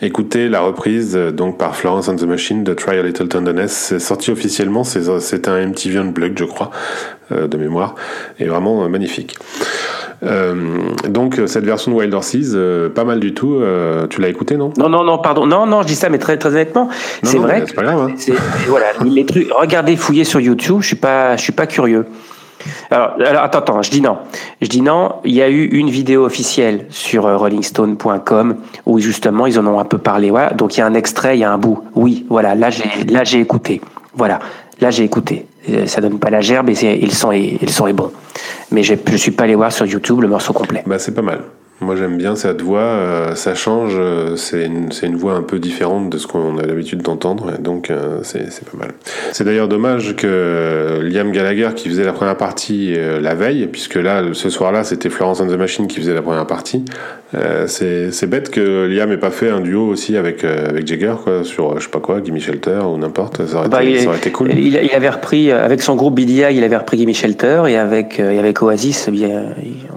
[0.02, 3.72] écouter la reprise donc par Florence and the Machine de Try a Little Tenderness.
[3.72, 6.72] C'est sorti officiellement, c'est un MTV Unplugged, je crois,
[7.32, 7.96] euh, de mémoire,
[8.40, 9.38] et vraiment euh, magnifique.
[10.24, 10.54] Euh,
[11.08, 12.56] donc cette version de Wild Horses,
[12.94, 13.62] pas mal du tout.
[14.10, 14.74] tu l'as écouté, non?
[14.78, 15.46] Non, non, non, pardon.
[15.46, 16.90] Non, non, je dis ça, mais très, très honnêtement,
[17.24, 17.64] c'est vrai.
[17.68, 18.10] C'est pas grave.
[18.10, 18.34] Hein.
[18.68, 19.48] Voilà, les trucs.
[19.52, 20.78] Regardez, fouillez sur YouTube.
[20.82, 22.06] Je suis pas, je suis pas curieux.
[22.90, 24.18] Alors, attends, attends, je dis non.
[24.62, 25.16] Je dis non.
[25.24, 29.80] Il y a eu une vidéo officielle sur euh, rollingstone.com où justement ils en ont
[29.80, 30.30] un peu parlé.
[30.30, 30.52] Voilà.
[30.52, 31.84] Donc il y a un extrait, il y a un bout.
[31.96, 32.56] Oui, voilà.
[32.56, 33.82] Là j'ai, là j'ai écouté.
[34.16, 34.40] Voilà.
[34.80, 35.46] Là j'ai écouté.
[35.70, 36.76] Euh, ça donne pas la gerbe et,
[37.10, 38.12] sont et, le son est bon.
[38.72, 40.84] Mais je, je suis pas allé voir sur YouTube le morceau complet.
[40.86, 41.42] Bah c'est pas mal.
[41.82, 45.58] Moi j'aime bien cette voix, euh, ça change, euh, c'est une, une, voix un peu
[45.58, 48.92] différente de ce qu'on a l'habitude d'entendre, donc euh, c'est pas mal.
[49.32, 54.24] C'est d'ailleurs dommage que Liam Gallagher qui faisait la première partie la veille, puisque là
[54.32, 56.86] ce soir-là c'était Florence and the Machine qui faisait la première partie,
[57.66, 61.80] c'est bête que Liam ait pas fait un duo aussi avec, avec Jagger quoi, sur
[61.80, 64.32] je sais pas quoi, Gimme Shelter ou n'importe, ça, aurait, bah, été, ça aurait été
[64.32, 64.52] cool.
[64.52, 68.20] Il, il, avait repris, avec son groupe BDI, il avait repris Gimme Shelter et avec,
[68.20, 69.28] et avec Oasis, il,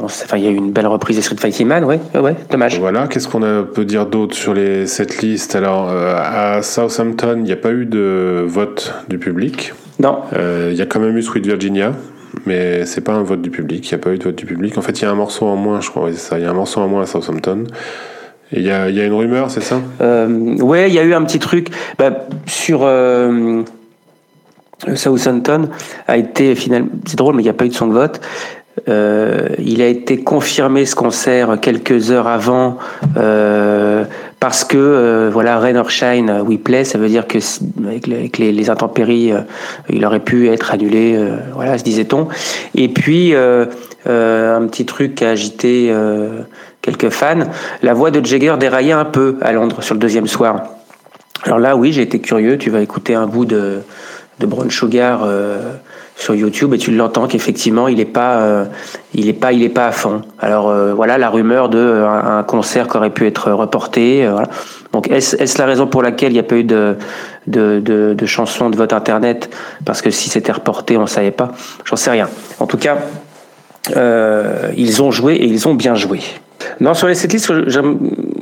[0.03, 2.79] enfin, il y a eu une belle reprise de Street Fighting ouais, ouais, dommage.
[2.79, 7.43] Voilà, qu'est-ce qu'on peut dire d'autre sur les cette liste Alors, euh, à Southampton, il
[7.43, 9.73] n'y a pas eu de vote du public.
[9.99, 10.19] Non.
[10.33, 11.93] Euh, il y a quand même eu Sweet Virginia,
[12.47, 13.89] mais c'est pas un vote du public.
[13.91, 14.79] Il n'y a pas eu de vote du public.
[14.79, 16.11] En fait, il y a un morceau en moins, je crois.
[16.13, 16.39] c'est ça.
[16.39, 17.65] Il y a un morceau en moins à Southampton.
[18.53, 19.81] Il y a, y a, une rumeur, c'est ça?
[20.01, 22.81] Euh, Ouais, il y a eu un petit truc bah, sur.
[22.83, 23.63] Euh,
[24.95, 25.71] Southampton
[26.07, 26.91] a été finalement.
[27.07, 28.21] C'est drôle, mais il n'y a pas eu de son de vote.
[28.89, 32.79] Euh, il a été confirmé ce concert quelques heures avant
[33.17, 34.05] euh,
[34.41, 37.39] parce que euh, voilà Rain or Shine We Play ça veut dire que
[37.87, 39.33] avec, les, intempéries
[39.89, 41.19] il aurait pu être annulé
[41.55, 42.29] voilà se disait-on.
[42.75, 45.95] Et puis un petit truc a agité
[46.83, 47.45] quelques fans
[47.83, 50.65] la voix de Jagger déraillait un peu à Londres sur le deuxième soir.
[51.45, 53.83] Alors là oui j'ai été curieux tu vas écouter un bout de
[54.41, 55.25] de Brown Sugar
[56.16, 58.64] sur YouTube et tu l'entends qu'effectivement il est pas euh,
[59.14, 60.22] il est pas il est pas à fond.
[60.38, 64.27] Alors euh, voilà la rumeur de euh, un, concert qui aurait pu être reporté.
[64.29, 64.48] Voilà.
[64.92, 66.96] Donc est-ce la raison pour laquelle il n'y a pas eu de
[67.46, 69.50] de, de, de chansons de vote internet?
[69.85, 71.53] Parce que si c'était reporté on savait pas.
[71.85, 72.29] J'en sais rien.
[72.61, 72.98] En tout cas
[74.77, 76.20] ils ont joué et ils ont bien joué.
[76.81, 77.53] Non, sur les setlists,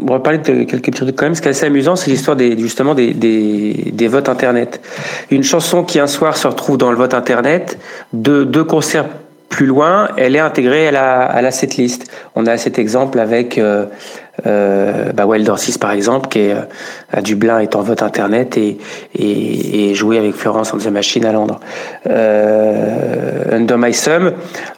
[0.09, 1.35] on va parler de quelques trucs quand même.
[1.35, 4.81] Ce qui est assez amusant, c'est l'histoire des, justement des, des, votes Internet.
[5.31, 7.79] Une chanson qui un soir se retrouve dans le vote Internet,
[8.13, 9.07] deux, deux concerts
[9.49, 12.11] plus loin, elle est intégrée à la, à la setlist.
[12.35, 13.85] On a cet exemple avec euh,
[14.47, 16.63] euh, bah Wild Horses, par exemple, qui est euh,
[17.13, 18.79] à Dublin, est en vote internet et,
[19.15, 21.61] et, joué avec Florence and the Machine à Londres.
[22.09, 24.33] Euh, Under My Thumb,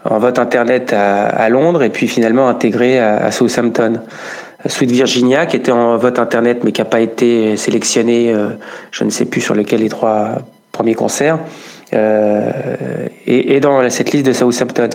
[0.05, 4.01] en vote internet à, à, Londres et puis finalement intégré à Southampton.
[4.67, 8.51] Sweet Virginia, qui était en vote internet mais qui n'a pas été sélectionné, euh,
[8.91, 10.39] je ne sais plus sur lequel les trois
[10.73, 11.39] premiers concerts.
[11.93, 12.53] Euh,
[13.27, 14.89] et, et, dans cette liste de Southampton.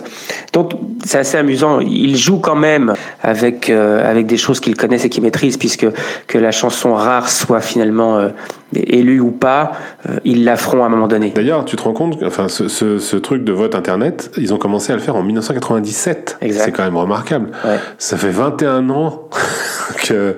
[0.52, 0.72] Donc
[1.04, 1.80] c'est assez amusant.
[1.80, 5.86] Il joue quand même avec euh, avec des choses qu'il connaissent et qu'il maîtrise, puisque
[6.26, 8.28] que la chanson rare soit finalement euh,
[8.74, 9.72] élue ou pas,
[10.08, 11.30] euh, ils la feront à un moment donné.
[11.30, 14.58] D'ailleurs, tu te rends compte, enfin ce, ce, ce, truc de vote internet, ils ont
[14.58, 16.38] commencé à le faire en 1997.
[16.50, 17.50] C'est quand même remarquable.
[17.64, 17.78] Ouais.
[17.98, 19.28] Ça fait 21 ans
[20.04, 20.36] que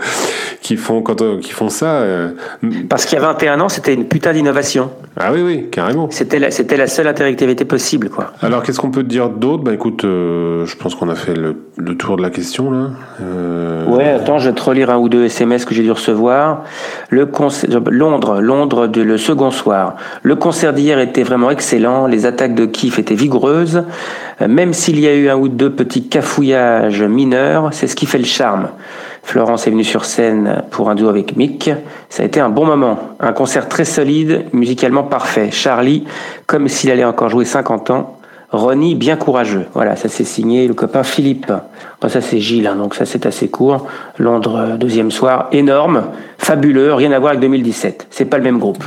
[0.63, 2.05] qui font quand qui font ça.
[2.89, 4.91] Parce qu'il y a 21 ans, c'était une putain d'innovation.
[5.19, 6.09] Ah oui oui, carrément.
[6.11, 8.33] C'était la, c'était la seule interactivité possible quoi.
[8.41, 9.63] Alors qu'est-ce qu'on peut te dire d'autre?
[9.63, 12.91] Bah écoute, euh, je pense qu'on a fait le, le, tour de la question là.
[13.21, 13.85] Euh...
[13.87, 16.65] Ouais, attends, je vais te relire un ou deux SMS que j'ai dû recevoir.
[17.11, 19.97] Le concert, Londres, Londres de, le second soir.
[20.23, 22.07] Le concert d'hier était vraiment excellent.
[22.07, 23.85] Les attaques de kiff étaient vigoureuses.
[24.41, 28.07] Euh, même s'il y a eu un ou deux petits cafouillages mineurs, c'est ce qui
[28.07, 28.69] fait le charme.
[29.23, 31.71] Florence est venue sur scène pour un duo avec Mick.
[32.09, 33.17] Ça a été un bon moment.
[33.21, 35.51] Un concert très solide, musicalement parfait.
[35.51, 36.05] Charlie,
[36.47, 38.19] comme s'il allait encore jouer 50 ans.
[38.53, 39.65] Ronnie, bien courageux.
[39.73, 41.51] Voilà, ça c'est signé le copain Philippe.
[42.07, 43.87] ça c'est Gilles, hein, donc ça c'est assez court.
[44.19, 46.05] Londres, euh, deuxième soir, énorme,
[46.37, 48.09] fabuleux, rien à voir avec 2017.
[48.11, 48.85] C'est pas le même groupe.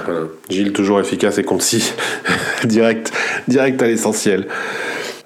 [0.50, 1.94] Gilles, toujours efficace et concis.
[2.64, 3.12] direct,
[3.48, 4.48] direct à l'essentiel.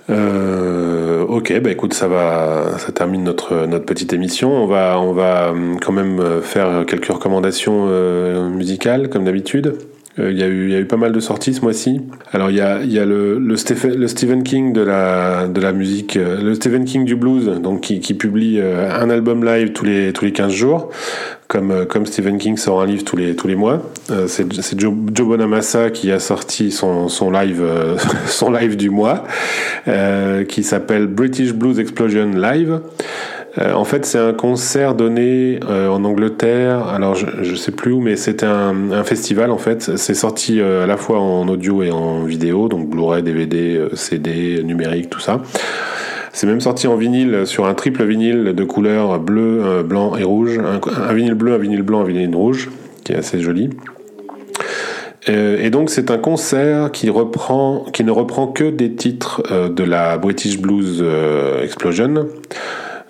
[0.09, 4.51] Euh, ok, bah écoute, ça va, ça termine notre notre petite émission.
[4.51, 9.75] On va on va hum, quand même euh, faire quelques recommandations euh, musicales comme d'habitude.
[10.21, 12.01] Il y, a eu, y a eu pas mal de sorties ce mois-ci.
[12.33, 15.61] Alors il y a, y a le, le, Stephen, le Stephen King de la, de
[15.61, 19.85] la musique, le Stephen King du blues, donc qui, qui publie un album live tous
[19.85, 20.91] les, tous les 15 jours
[21.47, 23.81] comme, comme Stephen King sort un livre tous les, tous les mois.
[24.27, 27.63] c'est Joe, Joe, Bonamassa qui a sorti son, son, live,
[28.27, 29.23] son live du mois,
[30.47, 32.79] qui s'appelle British Blues Explosion Live.
[33.57, 36.87] Euh, en fait, c'est un concert donné euh, en Angleterre.
[36.87, 39.97] Alors, je, ne sais plus où, mais c'était un, festival en fait.
[39.97, 44.61] C'est sorti euh, à la fois en audio et en vidéo, donc Blu-ray, DVD, CD,
[44.63, 45.41] numérique, tout ça.
[46.31, 50.59] C'est même sorti en vinyle sur un triple vinyle de couleurs bleu, blanc et rouge.
[50.59, 52.69] Un, vinyle bleu, un vinyle blanc, un vinyle rouge,
[53.03, 53.71] qui est assez joli.
[55.27, 60.17] Et donc c'est un concert qui reprend, qui ne reprend que des titres de la
[60.17, 61.03] British Blues
[61.61, 62.27] Explosion.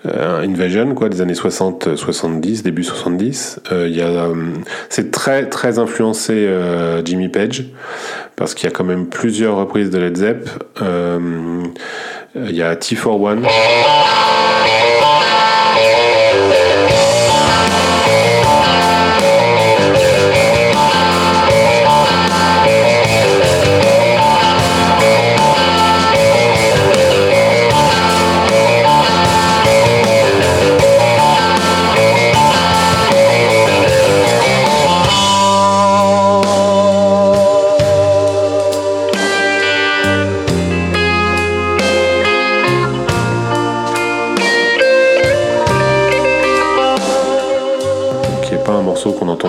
[0.06, 3.60] Euh, Invasion, quoi, des années 60-70, début 70.
[3.70, 4.34] Euh, euh,
[4.88, 6.48] c'est très très influencé
[7.04, 7.64] Jimmy Page
[8.36, 10.48] parce qu'il y a quand même plusieurs reprises de Led Zepp.
[10.80, 13.46] Il y a T for One.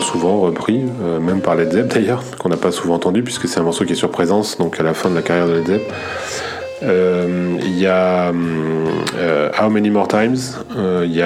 [0.01, 3.59] Souvent repris, euh, même par Led Zepp d'ailleurs, qu'on n'a pas souvent entendu puisque c'est
[3.59, 5.67] un morceau qui est sur présence, donc à la fin de la carrière de Led
[5.67, 5.93] Zepp.
[6.83, 10.37] Euh, il y a euh, How Many More Times,
[11.03, 11.25] il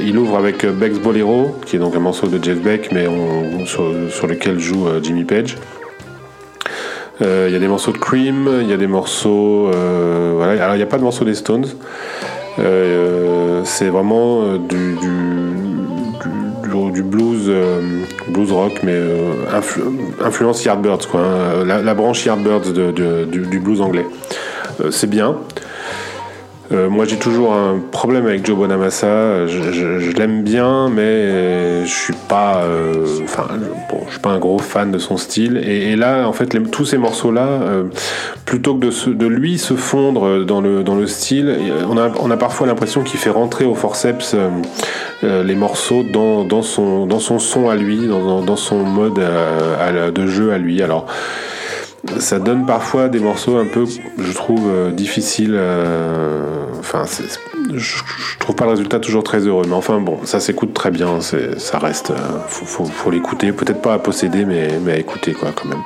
[0.00, 3.06] il ouvre avec Beck's Bolero, qui est donc un morceau de Jeff Beck, mais
[3.66, 5.56] sur, lequel joue Jimmy Page.
[7.20, 9.70] Il y a des morceaux de Cream, il y a des morceaux.
[10.36, 10.62] voilà.
[10.62, 11.66] Alors il n'y a pas de morceaux des Stones.
[12.56, 14.96] c'est vraiment du
[17.02, 17.80] blues, euh,
[18.28, 19.32] blues rock, mais euh,
[20.24, 21.64] influence Yardbirds, quoi, hein.
[21.64, 24.06] la, branche Yardbirds du, blues anglais.
[24.80, 25.36] Euh, c'est bien.
[26.72, 29.46] Moi, j'ai toujours un problème avec Joe Bonamassa.
[29.46, 32.62] Je, l'aime bien, mais je suis pas,
[33.22, 33.46] enfin,
[33.90, 35.58] bon, je suis pas un gros fan de son style.
[35.58, 37.60] Et, là, en fait, tous ces morceaux-là,
[38.44, 41.56] plutôt que de, de, lui se fondre dans le, dans le style,
[41.88, 44.34] on a, on a parfois l'impression qu'il fait rentrer au forceps
[45.24, 49.20] euh, les morceaux dans, dans, son, dans son son à lui, dans, dans son mode
[49.20, 50.82] euh, de jeu à lui.
[50.82, 51.06] Alors,
[52.18, 53.84] ça donne parfois des morceaux un peu,
[54.18, 55.58] je trouve, euh, difficiles.
[56.78, 57.04] enfin,
[57.74, 57.96] je,
[58.38, 59.64] trouve pas le résultat toujours très heureux.
[59.66, 61.20] Mais enfin, bon, ça s'écoute très bien.
[61.20, 62.12] Ça reste.
[62.48, 63.52] faut, faut, l'écouter.
[63.52, 65.82] Peut-être pas à posséder, mais, à écouter, quoi, quand même.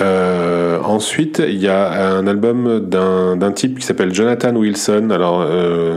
[0.00, 5.10] Euh, ensuite, il y a un album d'un type qui s'appelle Jonathan Wilson.
[5.10, 5.96] Alors, euh,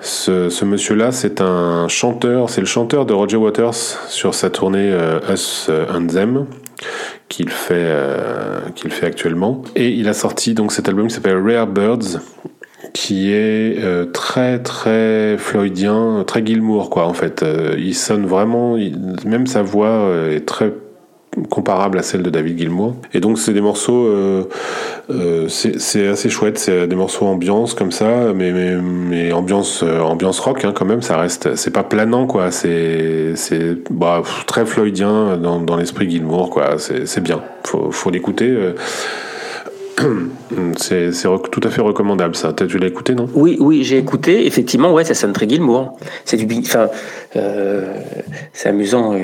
[0.00, 3.74] ce, monsieur-là, c'est un chanteur, c'est le chanteur de Roger Waters
[4.08, 6.46] sur sa tournée euh, Us and Them
[7.28, 7.94] qu'il fait,
[8.74, 9.62] qu'il fait actuellement.
[9.76, 12.20] Et il a sorti donc cet album qui s'appelle Rare Birds,
[12.92, 13.80] qui est
[14.12, 17.44] très très floydien, très Gilmour quoi en fait.
[17.78, 18.76] il sonne vraiment,
[19.24, 20.72] même sa voix est très
[21.48, 22.94] comparable à celle de David Gilmour.
[23.14, 24.44] Et donc c'est des morceaux, euh,
[25.10, 30.64] euh, c'est assez chouette, c'est des morceaux ambiance comme ça, mais, ambiance, euh, ambiance rock
[30.64, 33.34] hein, quand même, ça reste, c'est pas planant quoi, c'est
[33.90, 38.54] bah, très floydien dans, dans l'esprit Gilmour quoi, c'est bien, faut, faut l'écouter.
[40.76, 41.10] C'est
[41.50, 42.52] tout à fait recommandable ça.
[42.52, 43.28] Tu l'as écouté, non?
[43.34, 44.46] Oui, oui, j'ai écouté.
[44.46, 45.98] Effectivement, ouais, ça sonne très Gilmour.
[46.24, 46.88] C'est du, enfin,
[47.36, 47.94] euh,
[48.52, 49.14] c'est amusant.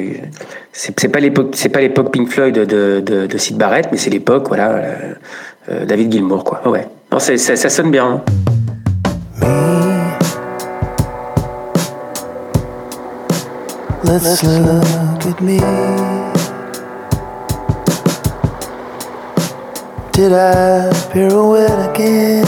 [0.73, 4.11] C'est pas l'époque, c'est pas l'époque Pink Floyd de, de, de Sid Barrett, mais c'est
[4.11, 4.95] l'époque, voilà, euh,
[5.71, 6.67] euh, David Gilmour, quoi.
[6.69, 6.87] Ouais.
[7.11, 8.23] Non, ça, ça, sonne bien.
[14.05, 16.08] Let's look at me.
[20.19, 22.45] Did I pirouette again?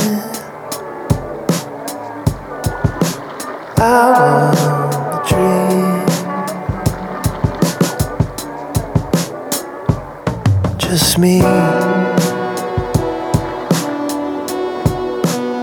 [3.79, 6.03] Out of the dream.
[10.79, 11.43] Just me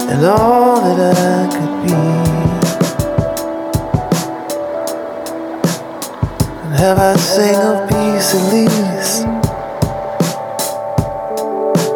[0.08, 1.94] and all that I could be.
[6.64, 9.47] And have I sing of peace at least?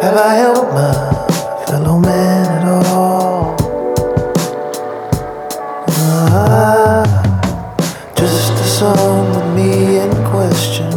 [0.01, 0.93] Have I helped my
[1.67, 3.55] fellow man at all?
[5.87, 7.03] Ah,
[8.15, 10.89] just a song with me in question,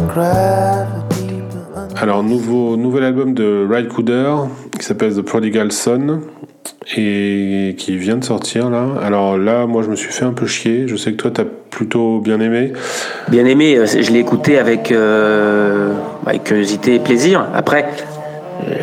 [2.23, 4.33] nouveau, nouvel album de Ry Cooder
[4.79, 6.21] qui s'appelle The Prodigal Son
[6.97, 8.85] et qui vient de sortir là.
[9.03, 10.87] Alors là, moi je me suis fait un peu chier.
[10.87, 12.73] Je sais que toi t'as plutôt bien aimé.
[13.27, 15.93] Bien aimé, euh, je l'ai écouté avec, euh,
[16.25, 17.45] avec curiosité et plaisir.
[17.53, 17.85] Après,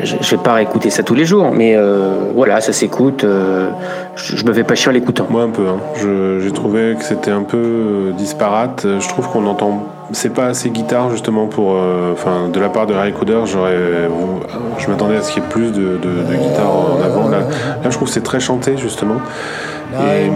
[0.04, 3.24] je, je vais pas réécouter ça tous les jours, mais euh, voilà, ça s'écoute.
[3.24, 3.68] euh,
[4.16, 5.26] je, je me fais pas chier en l'écoutant.
[5.30, 5.66] Moi un peu.
[5.68, 5.78] hein.
[5.96, 8.86] Je- J'ai trouvé que c'était un peu euh, disparate.
[9.00, 9.86] Je trouve qu'on entend.
[10.12, 11.72] C'est pas assez guitare justement pour.
[11.74, 13.76] euh, Enfin, de la part de Ry Cooder, j'aurais.
[14.78, 17.28] Je m'attendais à ce qu'il y ait plus de, de- de guitare en avant.
[17.28, 19.16] Là, là, je trouve que c'est très chanté justement.
[20.26, 20.28] Et,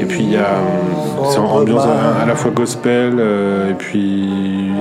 [0.00, 0.46] et puis il y a.
[1.30, 4.28] C'est en ambiance à, à la fois gospel euh, et puis.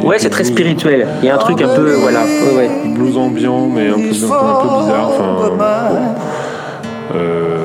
[0.04, 1.08] Ouais, c'est très spirituel.
[1.22, 2.20] Il y a un truc un peu, voilà.
[2.24, 2.70] Ouais, ouais.
[2.94, 5.10] Blues ambiant, mais un peu, un peu, bizarre.
[5.10, 7.16] Enfin, bon.
[7.16, 7.58] Euh,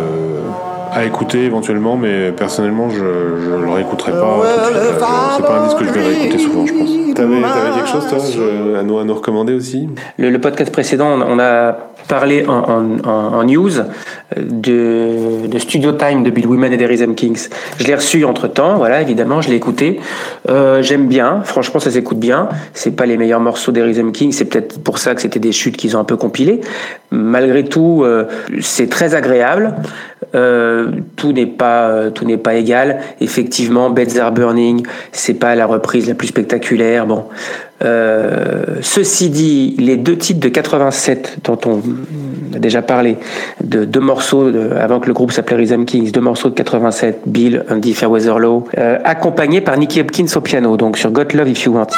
[0.92, 4.36] à écouter éventuellement, mais personnellement, je, je le réécouterai pas
[5.36, 6.90] C'est pas un disque que je vais réécouter souvent, je pense.
[7.14, 9.88] T'avais avais quelque chose, toi, je- à, nous, à nous recommander aussi?
[10.18, 11.76] Le, le podcast précédent, on a
[12.08, 12.52] parlé en,
[13.04, 13.84] en- en- news euh,
[14.36, 17.48] de, de Studio Time de Bill Wyman et Rhythm Kings.
[17.78, 20.00] Je l'ai reçu entre temps, voilà, évidemment, je l'ai écouté.
[20.48, 22.48] Euh, J'aime bien, franchement, ça s'écoute bien.
[22.72, 25.76] C'est pas les meilleurs morceaux Rhythm Kings, c'est peut-être pour ça que c'était des chutes
[25.76, 26.60] qu'ils ont un peu compilées.
[27.10, 28.24] Malgré tout, euh,
[28.60, 29.74] c'est très agréable.
[30.34, 33.00] Euh, tout n'est pas euh, tout n'est pas égal.
[33.20, 37.06] Effectivement, Beds Are Burning, c'est pas la reprise la plus spectaculaire.
[37.06, 37.24] Bon,
[37.84, 41.80] Euh, ceci dit, les deux titres de 87 dont on
[42.54, 43.18] a déjà parlé,
[43.62, 47.64] de deux morceaux avant que le groupe s'appelait Rhythm Kings, deux morceaux de 87, Bill,
[47.70, 51.64] Andy Fairweather Low, euh, accompagnés par Nicky Hopkins au piano, donc sur Got Love If
[51.64, 51.88] You Want.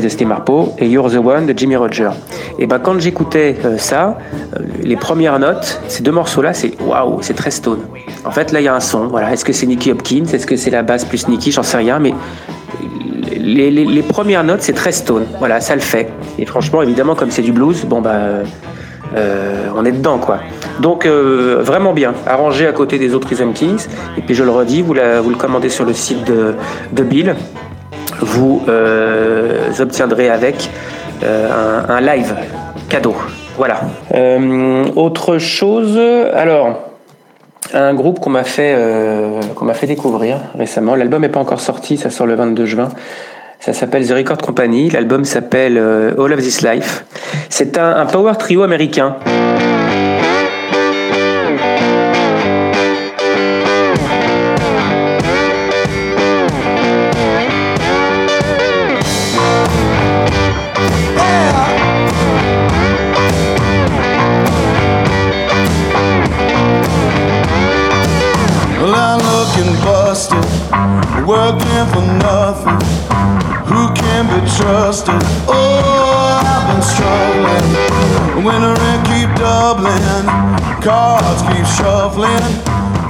[0.00, 2.10] De Steve Marpo, et You're the One de Jimmy Roger.
[2.58, 4.18] Et ben quand j'écoutais euh, ça,
[4.56, 7.80] euh, les premières notes, ces deux morceaux-là, c'est waouh, c'est très stone.
[8.24, 9.08] En fait, là, il y a un son.
[9.08, 11.76] Voilà, est-ce que c'est Nicky Hopkins, est-ce que c'est la basse plus Nicky, j'en sais
[11.76, 12.14] rien, mais
[13.36, 15.24] les, premières notes, c'est très stone.
[15.38, 16.08] Voilà, ça le fait.
[16.38, 18.20] Et franchement, évidemment, comme c'est du blues, bon bah.
[19.76, 20.38] on est dedans quoi.
[20.80, 23.86] Donc vraiment bien, arrangé à côté des autres Rhythm Kings.
[24.16, 26.54] Et puis je le redis, vous, vous le commandez sur le site de,
[26.92, 27.34] de Bill.
[28.22, 30.70] Vous euh, obtiendrez avec
[31.24, 32.34] euh, un, live
[32.88, 33.16] cadeau.
[33.56, 33.80] Voilà.
[34.14, 35.98] Euh, autre chose,
[36.32, 36.88] alors
[37.74, 40.94] un groupe qu'on m'a fait découvrir récemment.
[40.94, 42.88] L'album n'est pas encore sorti, ça sort le 22 juin.
[43.60, 44.90] Ça s'appelle The Record Company.
[44.90, 47.04] L'album s'appelle All of This Life.
[47.48, 49.16] C'est un power trio américain.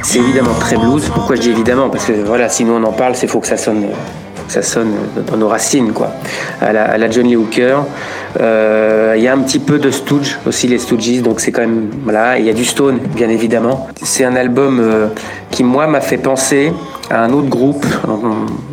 [0.02, 1.10] C'est évidemment très blues.
[1.12, 1.88] Pourquoi je dis évidemment?
[1.88, 3.86] Parce que voilà, si nous on en parle, c'est faut que ça sonne,
[4.46, 4.94] ça sonne
[5.26, 6.10] dans nos racines, quoi.
[6.60, 7.78] À la, à la John Lee Hooker.
[8.40, 11.22] Euh, Il y a un petit peu de Stooge aussi, les Stooges.
[11.22, 12.38] Donc c'est quand même voilà.
[12.38, 13.88] Il y a du Stone, bien évidemment.
[14.02, 15.08] C'est un album euh,
[15.50, 16.72] qui moi m'a fait penser
[17.10, 17.84] à un autre groupe.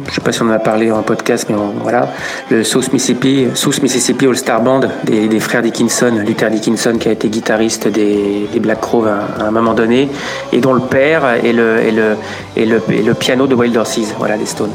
[0.08, 2.10] Je sais pas si on en a parlé en podcast, mais voilà,
[2.50, 7.12] le South Mississippi, South Mississippi All Star Band des, frères Dickinson, Luther Dickinson qui a
[7.12, 10.10] été guitariste des, Black Crowes à, un moment donné,
[10.54, 12.15] et dont le père est le, est le,
[12.56, 14.74] est le, est le piano de Wild Horses, voilà, les Stones.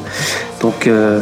[0.61, 1.21] Donc euh,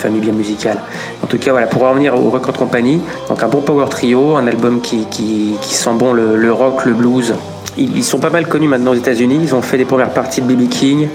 [0.00, 0.78] famille bien musicale.
[1.22, 4.46] En tout cas, voilà, pour revenir au Record Company, donc un bon power trio, un
[4.46, 5.06] album qui,
[5.60, 7.34] sent bon le, rock, le blues.
[7.76, 9.38] Ils, sont pas mal connus maintenant aux États-Unis.
[9.42, 10.68] Ils ont fait des premières parties de B.B.
[10.68, 11.08] King,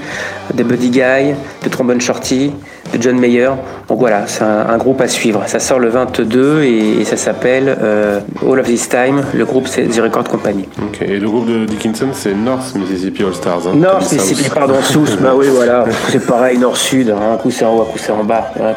[0.53, 2.51] de Buddy Guy, de Trombone Shorty,
[2.93, 3.49] de John Mayer.
[3.87, 5.43] Donc voilà, c'est un, un groupe à suivre.
[5.47, 9.23] Ça sort le 22 et, et ça s'appelle euh, All of This Time.
[9.33, 10.67] Le groupe, c'est The Record Company.
[11.01, 13.61] Et le groupe de Dickinson, c'est North Mississippi All Stars.
[13.67, 14.11] Hein, South.
[14.13, 17.81] Mississippi, pardon, South, bah oui, voilà, c'est pareil, Nord-Sud, hein, un coup c'est en haut,
[17.81, 18.51] un coup c'est en bas.
[18.59, 18.73] hein.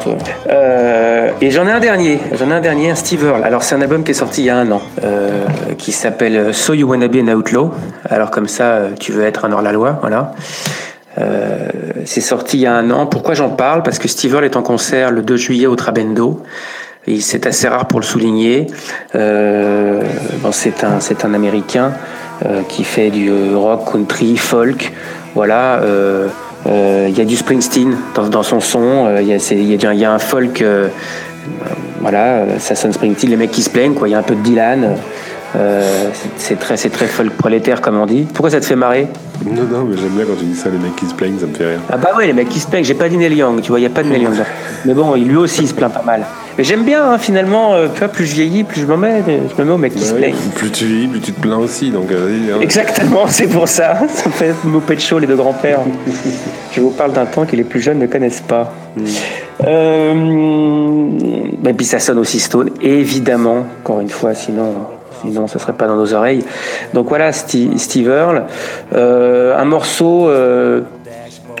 [0.49, 3.43] Euh, et j'en ai un dernier, j'en ai un dernier, un Steve Earle.
[3.43, 5.43] Alors c'est un album qui est sorti il y a un an, euh,
[5.77, 7.71] qui s'appelle So You Wanna Be an Outlaw.
[8.09, 10.33] Alors comme ça, tu veux être un hors-la-loi, voilà.
[11.19, 11.67] Euh,
[12.05, 13.05] c'est sorti il y a un an.
[13.05, 13.83] Pourquoi j'en parle?
[13.83, 16.41] Parce que Steve Earle est en concert le 2 juillet au Trabendo.
[17.07, 18.67] Et C'est assez rare pour le souligner.
[19.15, 20.01] Euh,
[20.51, 21.93] c'est un, c'est un Américain
[22.45, 24.91] euh, qui fait du rock, country, folk.
[25.35, 25.81] Voilà.
[26.65, 29.17] Il y a du Springsteen dans, dans son son.
[29.19, 30.63] Il y, y y a un folk.
[32.01, 33.29] voilà, ça sonne Springsteen.
[33.29, 33.95] Les mecs qui se plaignent.
[34.05, 34.95] Il y a un peu de Dylan.
[35.55, 38.27] Euh, c'est- très, très folk prolétaire, comme on dit.
[38.33, 39.07] Pourquoi ça te fait marrer?
[39.45, 41.47] Non, non, mais j'aime bien quand tu dis ça, les mecs qui se plaignent, ça
[41.47, 41.79] me fait rire.
[41.91, 43.79] Ah bah ouais, les mecs qui se plaignent, j'ai pas dit Neil Young, tu vois,
[43.79, 44.37] il n'y a pas de Neil Young.
[44.37, 44.43] là.
[44.85, 46.25] Mais bon, lui aussi, il se plaint pas mal.
[46.57, 49.23] Mais j'aime bien, hein, finalement, euh, tu vois, plus je vieillis, plus je me mets,
[49.25, 50.35] je me mets aux mecs qui se Ouais, plaignent.
[50.55, 52.57] plus tu vis, plus tu te plains aussi, donc euh, vas-y, hein.
[52.61, 53.97] Exactement, c'est pour ça.
[54.09, 55.79] Ça me fait me de chaud, les deux grands-pères.
[56.73, 58.73] je vous parle d'un temps que les plus jeunes ne connaissent pas.
[59.65, 60.13] Euh,
[61.65, 64.73] et puis ça sonne aussi Stone, évidemment, encore une fois, sinon,
[65.21, 66.43] sinon ça serait pas dans nos oreilles.
[66.93, 68.43] Donc voilà, Steve, Steve Earle.
[68.93, 70.81] Euh, un morceau, euh,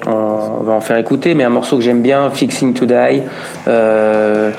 [0.07, 3.21] on va en faire écouter, mais un morceau que j'aime bien, Fixing to Die.
[3.67, 4.51] Euh,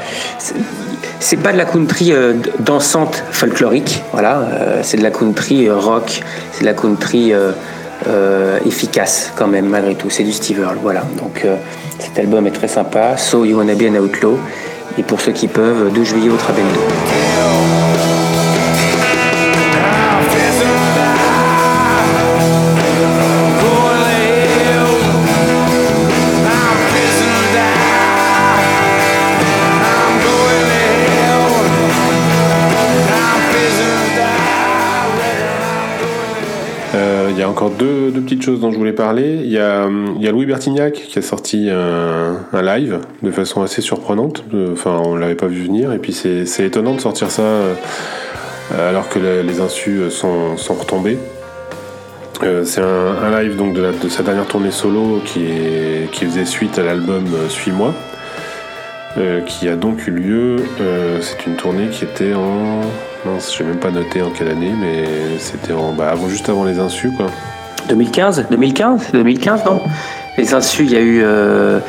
[1.18, 4.42] c'est- pas de la country euh, dansante folklorique, voilà,
[4.82, 6.22] c'est de la country rock,
[6.52, 7.32] c'est de la country
[8.66, 11.02] efficace quand même malgré tout, c'est du Steve Earle, voilà.
[11.18, 11.46] Donc
[11.98, 14.38] cet album est très sympa, So You Wanna Be an Outlaw,
[14.98, 16.80] et pour ceux qui peuvent, 2 juillet au Trabendo.
[37.50, 39.40] Encore deux, petites choses dont je voulais parler.
[39.42, 39.88] Il y a,
[40.18, 44.44] il Louis Bertignac qui a sorti un, live de façon assez surprenante.
[44.72, 45.92] Enfin, on l'avait pas vu venir.
[45.92, 47.74] Et puis c'est étonnant de sortir ça euh,
[48.88, 51.18] alors que le- les insus sont, retombés.
[52.42, 56.24] Euh, c'est un, live donc de, la- de sa dernière tournée solo qui, est, qui
[56.24, 57.92] faisait suite à l'album Suis-moi,
[59.18, 60.56] euh, qui a donc eu lieu.
[61.20, 62.80] c'est une tournée qui était en.
[63.24, 65.04] Mince, je même pas noté en quelle année, mais
[65.38, 67.26] c'était en, bah, avant, juste avant les insus, quoi.
[67.88, 69.80] 2015 2015 2015, non?
[70.38, 71.80] Les insus, il y a eu euh,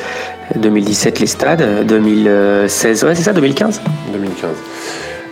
[0.55, 4.49] 2017 les stades, 2016, ouais c'est ça, 2015 2015.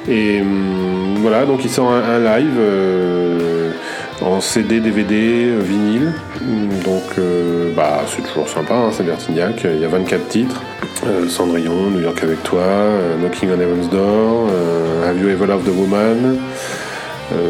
[0.08, 3.72] Et hum, voilà, donc il sort un, un live euh,
[4.22, 6.14] en CD, DVD, euh, vinyle.
[6.41, 9.62] Hum, Donc euh, bah, c'est toujours sympa, hein, c'est Bertignac.
[9.66, 10.62] Il y a 24 titres.
[11.06, 15.48] Euh, Cendrillon, New York avec toi, euh, Knocking on Heaven's Door, euh, Have You Ever
[15.48, 16.38] Loved a Woman?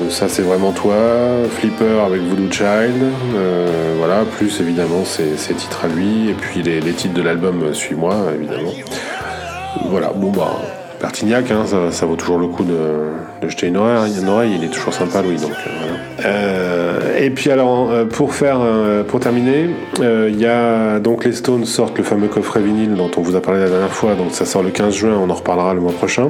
[0.09, 0.93] Ça c'est vraiment toi,
[1.51, 3.01] Flipper avec Voodoo Child,
[3.97, 7.73] voilà, plus évidemment ses, ses titres à lui, et puis les, les titres de l'album
[7.73, 8.73] Suis-moi, évidemment.
[9.85, 10.57] Voilà, bon bah,
[10.99, 14.69] Bertignac, hein, ça, vaut toujours le coup de, jeter une oreille, une oreille, il est
[14.69, 16.29] toujours sympa Louis, donc euh, voilà.
[16.29, 18.59] Euh, et puis alors, euh, pour faire,
[19.07, 19.69] pour terminer,
[19.99, 23.41] il y a donc les Stones sortent le fameux coffret vinyle dont on vous a
[23.41, 25.93] parlé la dernière fois, donc ça sort le 15 juin, on en reparlera le mois
[25.93, 26.29] prochain.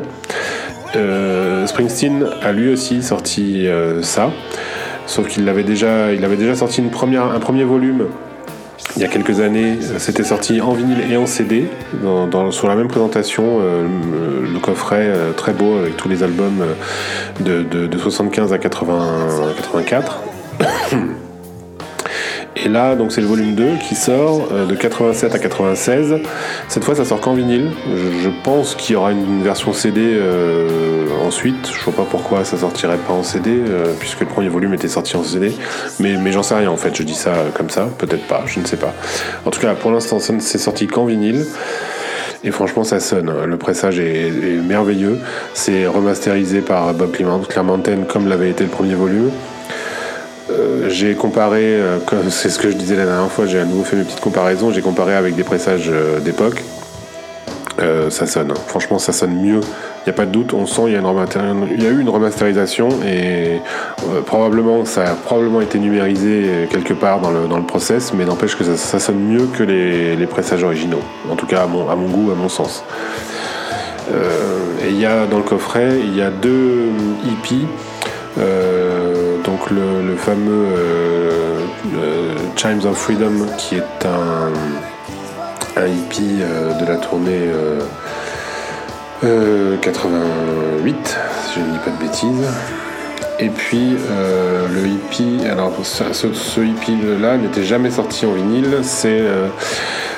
[1.65, 3.67] Springsteen a lui aussi sorti
[4.03, 4.29] ça,
[5.07, 8.05] sauf qu'il avait déjà, avait déjà sorti une première, un premier volume
[8.99, 9.79] il y a quelques années.
[9.97, 11.69] C'était sorti en vinyle et en CD,
[12.51, 13.87] sur la même présentation, euh,
[14.53, 18.57] le, coffret euh, très beau avec tous les albums euh, de, de, de 75 à
[18.57, 20.21] 80, 84.
[22.65, 26.15] Et là, donc c'est le volume 2 qui sort euh, de 87 à 96.
[26.67, 27.71] Cette fois, ça sort qu'en vinyle.
[27.87, 31.71] Je, pense qu'il y aura une version CD euh, ensuite.
[31.73, 34.87] Je vois pas pourquoi ça sortirait pas en CD, euh, puisque le premier volume était
[34.87, 35.53] sorti en CD.
[35.99, 36.95] Mais, mais j'en sais rien en fait.
[36.95, 37.87] Je dis ça comme ça.
[37.97, 38.43] Peut-être pas.
[38.45, 38.93] Je ne sais pas.
[39.45, 41.45] En tout cas, pour l'instant, c'est sorti qu'en vinyle.
[42.43, 43.31] Et franchement, ça sonne.
[43.45, 44.31] Le pressage est,
[44.65, 45.19] merveilleux.
[45.53, 49.31] C'est remasterisé par Bob Clement- Clementon comme l'avait été le premier volume.
[50.51, 53.83] Euh, j'ai comparé, euh, c'est ce que je disais la dernière fois, j'ai à nouveau
[53.83, 56.63] fait mes petites comparaisons, j'ai comparé avec des pressages euh, d'époque.
[58.09, 60.91] Ça sonne, franchement ça sonne mieux, il n'y a pas de doute, on sent il
[60.91, 63.61] y a, eu une remasterisation et
[64.25, 68.57] probablement ça a probablement été numérisé quelque part dans le, dans le process, mais n'empêche
[68.57, 70.99] que ça, sonne mieux que les, pressages originaux,
[71.31, 72.83] en tout cas à mon, goût, à mon sens.
[74.11, 76.89] Et il y a dans le coffret, il y a deux
[77.23, 77.65] hippies.
[79.43, 81.59] Donc le, fameux euh,
[81.95, 84.51] euh, Chimes of Freedom qui est un,
[85.81, 87.79] un hippie euh, de la tournée euh,
[89.23, 91.17] euh, 88
[91.47, 92.47] si je ne dis pas de bêtises.
[93.41, 93.95] Et puis
[94.73, 98.79] le hippie alors ce, ce hippie là n'était jamais sorti en vinyle.
[98.81, 99.21] C'est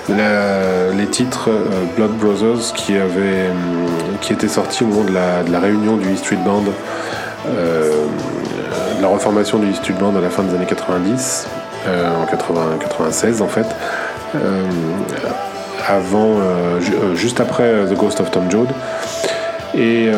[0.09, 1.51] les titres
[1.95, 2.93] Blood Brothers qui
[4.21, 6.63] qui étaient sortis au moment de la, de la réunion du Street Band
[9.01, 11.47] la reformation du Street Band à la fin des années 90
[11.87, 13.65] euh, en 80, 96 en fait
[14.35, 14.39] euh,
[15.87, 18.69] avant euh, ju- juste après The Ghost of Tom Joad
[19.75, 20.09] Et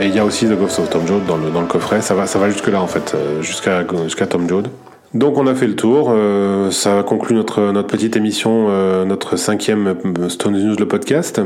[0.00, 2.00] il y a aussi The Ghost of Tom Joad dans le, coffret.
[2.00, 4.68] Ça va, ça va jusque là en fait, jusqu'à jusqu'à Tom Joad.
[5.14, 6.12] Donc on a fait le tour.
[6.70, 8.68] ça conclut notre notre petite émission,
[9.04, 9.94] notre cinquième
[10.28, 11.40] Stone News le podcast.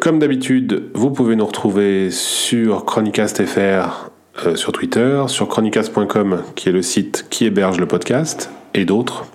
[0.00, 4.07] Comme d'habitude, vous pouvez nous retrouver sur Chronicast FR
[4.46, 9.26] euh, sur Twitter, sur chronicast.com qui est le site qui héberge le podcast et d'autres.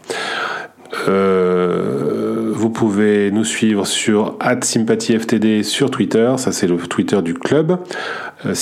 [1.08, 7.80] Euh, vous pouvez nous suivre sur @sympathyftd sur Twitter, ça c'est le Twitter du club.
[8.46, 8.54] Euh,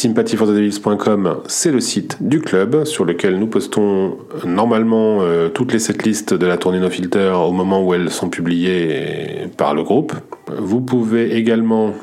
[1.47, 5.19] c'est le site du club sur lequel nous postons euh, normalement
[5.53, 9.73] toutes les setlists de la tournée No Filter au moment où elles sont publiées par
[9.73, 10.13] le groupe.
[10.57, 11.93] Vous pouvez également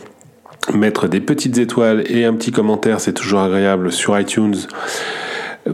[0.72, 4.56] mettre des petites étoiles et un petit commentaire, c'est toujours agréable sur iTunes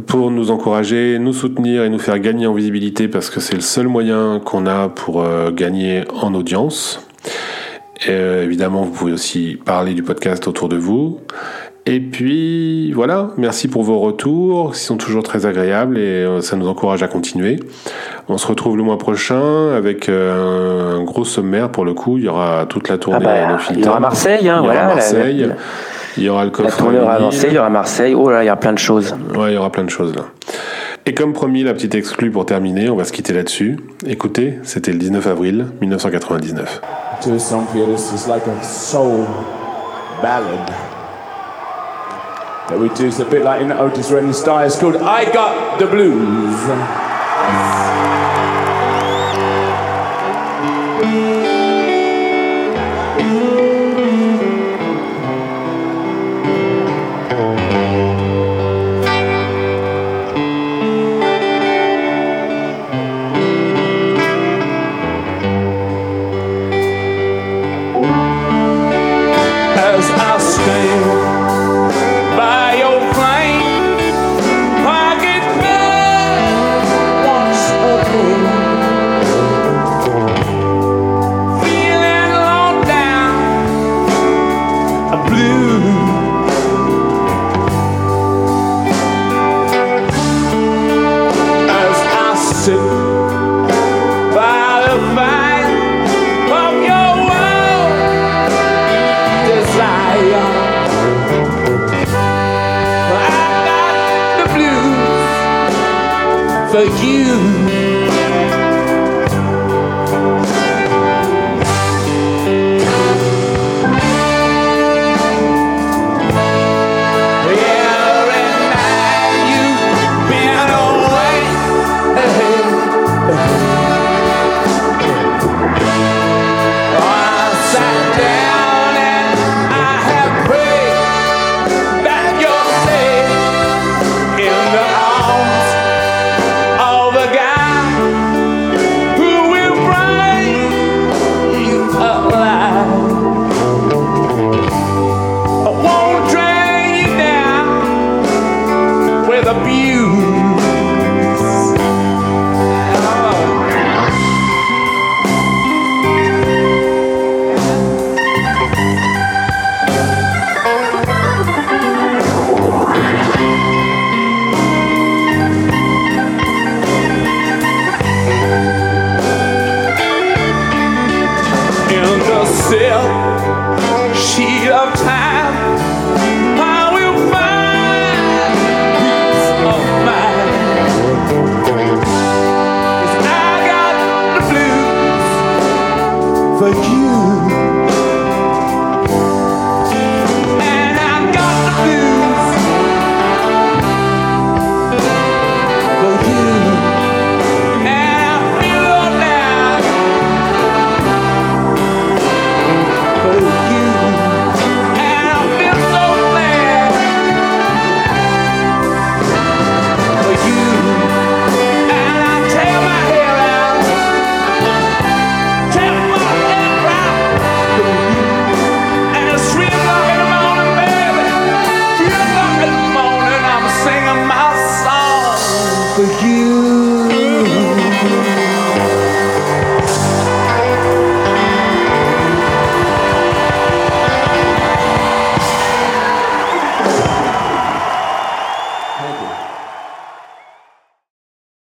[0.06, 3.60] pour nous encourager, nous soutenir et nous faire gagner en visibilité parce que c'est le
[3.60, 7.06] seul moyen qu'on a pour euh, gagner en audience.
[8.08, 11.20] Euh, évidemment, vous pouvez aussi parler du podcast autour de vous.
[11.86, 16.56] Et puis voilà, merci pour vos retours, qui sont toujours très agréables et euh, ça
[16.56, 17.60] nous encourage à continuer.
[18.28, 22.16] On se retrouve le mois prochain avec euh, un gros sommaire pour le coup.
[22.16, 24.46] Il y aura toute la Ah tournée bah, No il y aura Marseille, hein, Il
[24.46, 24.80] y aura voilà.
[24.80, 25.38] la- Marseille.
[25.46, 25.54] la-
[26.16, 26.78] Il y aura le La coffre.
[26.78, 28.14] tournée aura avancé, il y aura Marseille.
[28.14, 29.14] Oh là, il y a plein de choses.
[29.36, 30.22] Ouais, il y aura plein de choses là.
[31.04, 33.78] Et comme promis, la petite exclue pour terminer, on va se quitter là-dessus.
[34.06, 36.80] Écoutez, c'était le 19 avril 1999.
[37.22, 37.86] to for you.
[37.94, 39.26] This is like a soul
[40.22, 40.93] ballad
[42.74, 43.06] that we do.
[43.06, 44.66] It's a bit like in Otis Redding style.
[44.66, 47.83] It's called I Got the Blues.